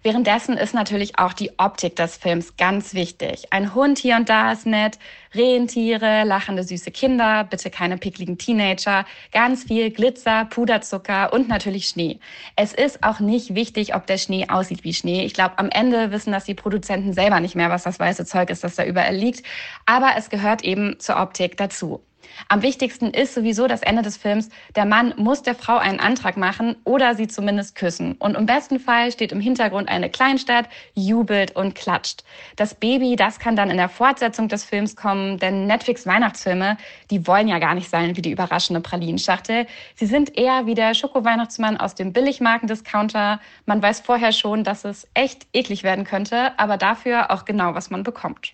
Währenddessen 0.04 0.58
ist 0.58 0.74
natürlich 0.74 1.20
auch 1.20 1.34
die 1.34 1.52
Optik 1.58 1.96
des 1.96 2.18
Films 2.18 2.58
ganz 2.58 2.96
wichtig. 2.96 3.46
Ein 3.52 3.76
Hund 3.76 4.00
hier 4.00 4.16
und 4.16 4.30
da 4.30 4.52
ist 4.52 4.66
nett, 4.66 4.98
Rentiere, 5.36 6.24
lachende 6.24 6.64
süße 6.64 6.90
Kinder, 6.90 7.44
bitte 7.44 7.70
keine 7.70 7.98
pickligen 7.98 8.38
Teenager, 8.38 9.06
ganz 9.32 9.66
viel 9.66 9.92
Glitzer, 9.92 10.46
Puderzucker 10.46 11.32
und 11.32 11.48
natürlich 11.48 11.88
Schnee. 11.88 12.20
Es 12.56 12.74
ist 12.74 13.04
auch 13.04 13.20
nicht 13.20 13.54
wichtig, 13.54 13.94
ob 13.94 14.08
der 14.08 14.18
Schnee 14.18 14.50
aussieht 14.50 14.84
wie 14.84 14.94
Schnee. 14.94 15.24
Ich 15.24 15.36
glaube, 15.36 15.60
am 15.60 15.70
Ende 15.70 16.12
wissen 16.12 16.32
das 16.32 16.46
die 16.46 16.56
Produzenten 16.56 17.14
selber 17.14 17.40
nicht 17.40 17.56
mehr, 17.56 17.70
was 17.70 17.84
das 17.84 18.00
weiße 18.00 18.26
Zeug 18.26 18.50
ist, 18.50 18.64
das 18.64 18.76
da 18.76 18.84
überall 18.84 19.16
liegt. 19.16 19.44
Aber 19.86 20.14
es 20.18 20.30
gehört 20.30 20.64
eben 20.64 21.00
zur 21.00 21.18
Optik 21.22 21.58
dazu. 21.58 22.02
Am 22.48 22.62
wichtigsten 22.62 23.12
ist 23.12 23.34
sowieso 23.34 23.68
das 23.68 23.82
Ende 23.82 24.02
des 24.02 24.18
Films. 24.18 24.50
Der 24.76 24.86
Mann 24.86 25.14
muss 25.18 25.42
der 25.42 25.56
Frau 25.56 25.78
einen 25.78 26.00
Antrag 26.00 26.38
machen 26.38 26.76
oder 26.84 27.16
sie 27.16 27.28
zumindest 27.28 27.76
küssen. 27.76 28.14
Und 28.20 28.36
im 28.36 28.46
besten 28.46 28.80
Fall 28.80 29.12
steht 29.12 29.32
im 29.32 29.40
Hintergrund 29.40 29.90
eine 29.90 30.10
Kleinstadt, 30.10 30.68
jubelt 30.94 31.56
und 31.56 31.76
klatscht. 31.76 32.24
Das 32.56 32.76
Baby, 32.76 33.16
das 33.16 33.40
kann 33.40 33.56
dann 33.56 33.70
in 33.70 33.78
der 33.78 33.90
Fortsetzung 33.90 34.48
des 34.48 34.64
Films 34.64 34.96
kommen, 34.96 35.38
denn 35.38 35.68
Netflix 35.68 36.06
Weihnachtsfilme, 36.06 36.78
die 37.10 37.28
wollen 37.28 37.48
ja 37.48 37.60
gar 37.60 37.76
nicht 37.76 37.90
sein 37.90 38.16
wie 38.16 38.22
die 38.22 38.32
überraschende 38.32 38.82
Pralinschachtel. 38.82 39.68
Sie 39.96 40.06
sind 40.06 40.38
eher 40.38 40.66
wie 40.66 40.76
der 40.76 40.94
Schoko-Weihnachtsmann 40.94 41.78
aus 41.78 41.96
dem 41.96 42.14
Billigmarkendiscounter. 42.14 43.40
Man 43.66 43.82
weiß 43.82 44.02
vorher 44.02 44.32
schon, 44.32 44.64
dass 44.64 44.86
es 44.86 45.08
echt 45.14 45.48
eklig 45.54 45.84
werden 45.84 46.06
könnte, 46.06 46.58
aber 46.58 46.78
dafür 46.78 47.32
auch 47.32 47.46
genau, 47.46 47.74
was 47.74 47.90
man 47.90 48.04
bekommt. 48.04 48.54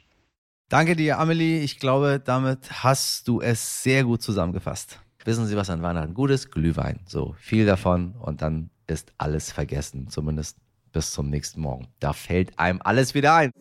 Danke 0.70 0.98
dir, 0.98 1.18
Amelie. 1.18 1.60
Ich 1.60 1.80
glaube, 1.80 2.22
damit 2.24 2.84
hast 2.84 3.26
du 3.30 3.40
es 3.40 3.84
sehr 3.84 4.04
gut 4.04 4.22
zusammengefasst. 4.22 5.00
Wissen 5.24 5.46
Sie, 5.46 5.56
was 5.56 5.70
an 5.70 5.82
Weihnachten 5.82 6.14
gut 6.14 6.30
ist? 6.30 6.52
Glühwein. 6.52 7.00
So 7.06 7.36
viel 7.40 7.66
davon 7.66 8.16
und 8.20 8.42
dann 8.42 8.70
ist 8.86 9.14
alles 9.18 9.50
vergessen. 9.50 10.10
Zumindest 10.10 10.58
bis 10.92 11.12
zum 11.12 11.30
nächsten 11.30 11.62
Morgen. 11.62 11.88
Da 12.02 12.12
fällt 12.12 12.60
einem 12.60 12.82
alles 12.84 13.14
wieder 13.14 13.36
ein. 13.36 13.52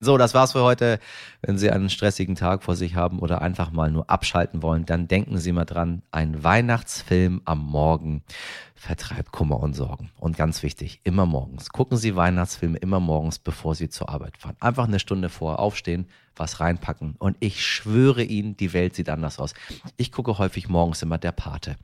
So, 0.00 0.16
das 0.16 0.32
war's 0.32 0.52
für 0.52 0.62
heute. 0.62 1.00
Wenn 1.42 1.58
Sie 1.58 1.70
einen 1.70 1.90
stressigen 1.90 2.36
Tag 2.36 2.62
vor 2.62 2.76
sich 2.76 2.94
haben 2.94 3.18
oder 3.18 3.42
einfach 3.42 3.72
mal 3.72 3.90
nur 3.90 4.08
abschalten 4.08 4.62
wollen, 4.62 4.86
dann 4.86 5.08
denken 5.08 5.38
Sie 5.38 5.50
mal 5.50 5.64
dran, 5.64 6.02
ein 6.12 6.44
Weihnachtsfilm 6.44 7.42
am 7.44 7.58
Morgen 7.58 8.22
vertreibt 8.76 9.32
Kummer 9.32 9.58
und 9.58 9.74
Sorgen. 9.74 10.12
Und 10.20 10.36
ganz 10.36 10.62
wichtig, 10.62 11.00
immer 11.02 11.26
morgens. 11.26 11.70
Gucken 11.70 11.98
Sie 11.98 12.14
Weihnachtsfilme 12.14 12.78
immer 12.78 13.00
morgens, 13.00 13.40
bevor 13.40 13.74
Sie 13.74 13.88
zur 13.88 14.08
Arbeit 14.08 14.38
fahren. 14.38 14.54
Einfach 14.60 14.86
eine 14.86 15.00
Stunde 15.00 15.30
vorher 15.30 15.58
aufstehen, 15.58 16.06
was 16.36 16.60
reinpacken. 16.60 17.16
Und 17.18 17.36
ich 17.40 17.66
schwöre 17.66 18.22
Ihnen, 18.22 18.56
die 18.56 18.72
Welt 18.72 18.94
sieht 18.94 19.08
anders 19.08 19.40
aus. 19.40 19.52
Ich 19.96 20.12
gucke 20.12 20.38
häufig 20.38 20.68
morgens 20.68 21.02
immer 21.02 21.18
der 21.18 21.32
Pate. 21.32 21.74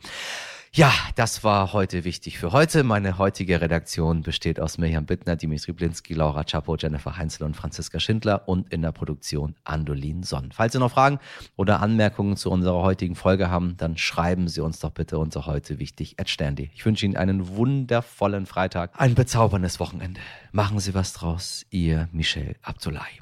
Ja, 0.76 0.92
das 1.14 1.44
war 1.44 1.72
heute 1.72 2.02
wichtig 2.02 2.36
für 2.40 2.50
heute. 2.50 2.82
Meine 2.82 3.16
heutige 3.16 3.60
Redaktion 3.60 4.22
besteht 4.22 4.58
aus 4.58 4.76
Mirjam 4.76 5.06
Bittner, 5.06 5.36
Dimitri 5.36 5.70
Blinski, 5.70 6.14
Laura 6.14 6.42
Czapo, 6.42 6.74
Jennifer 6.74 7.16
Heinzel 7.16 7.44
und 7.44 7.54
Franziska 7.54 8.00
Schindler 8.00 8.48
und 8.48 8.72
in 8.72 8.82
der 8.82 8.90
Produktion 8.90 9.54
Andolin 9.62 10.24
Sonn. 10.24 10.50
Falls 10.50 10.72
Sie 10.72 10.80
noch 10.80 10.90
Fragen 10.90 11.20
oder 11.54 11.80
Anmerkungen 11.80 12.36
zu 12.36 12.50
unserer 12.50 12.82
heutigen 12.82 13.14
Folge 13.14 13.50
haben, 13.50 13.76
dann 13.76 13.96
schreiben 13.96 14.48
Sie 14.48 14.62
uns 14.62 14.80
doch 14.80 14.90
bitte 14.90 15.16
unser 15.20 15.46
heute 15.46 15.78
wichtig 15.78 16.18
at 16.18 16.28
Sterndi. 16.28 16.72
Ich 16.74 16.84
wünsche 16.84 17.06
Ihnen 17.06 17.16
einen 17.16 17.54
wundervollen 17.54 18.44
Freitag, 18.44 19.00
ein 19.00 19.14
bezauberndes 19.14 19.78
Wochenende. 19.78 20.20
Machen 20.50 20.80
Sie 20.80 20.92
was 20.92 21.12
draus, 21.12 21.64
Ihr 21.70 22.08
Michel 22.10 22.56
Abdullahi. 22.62 23.20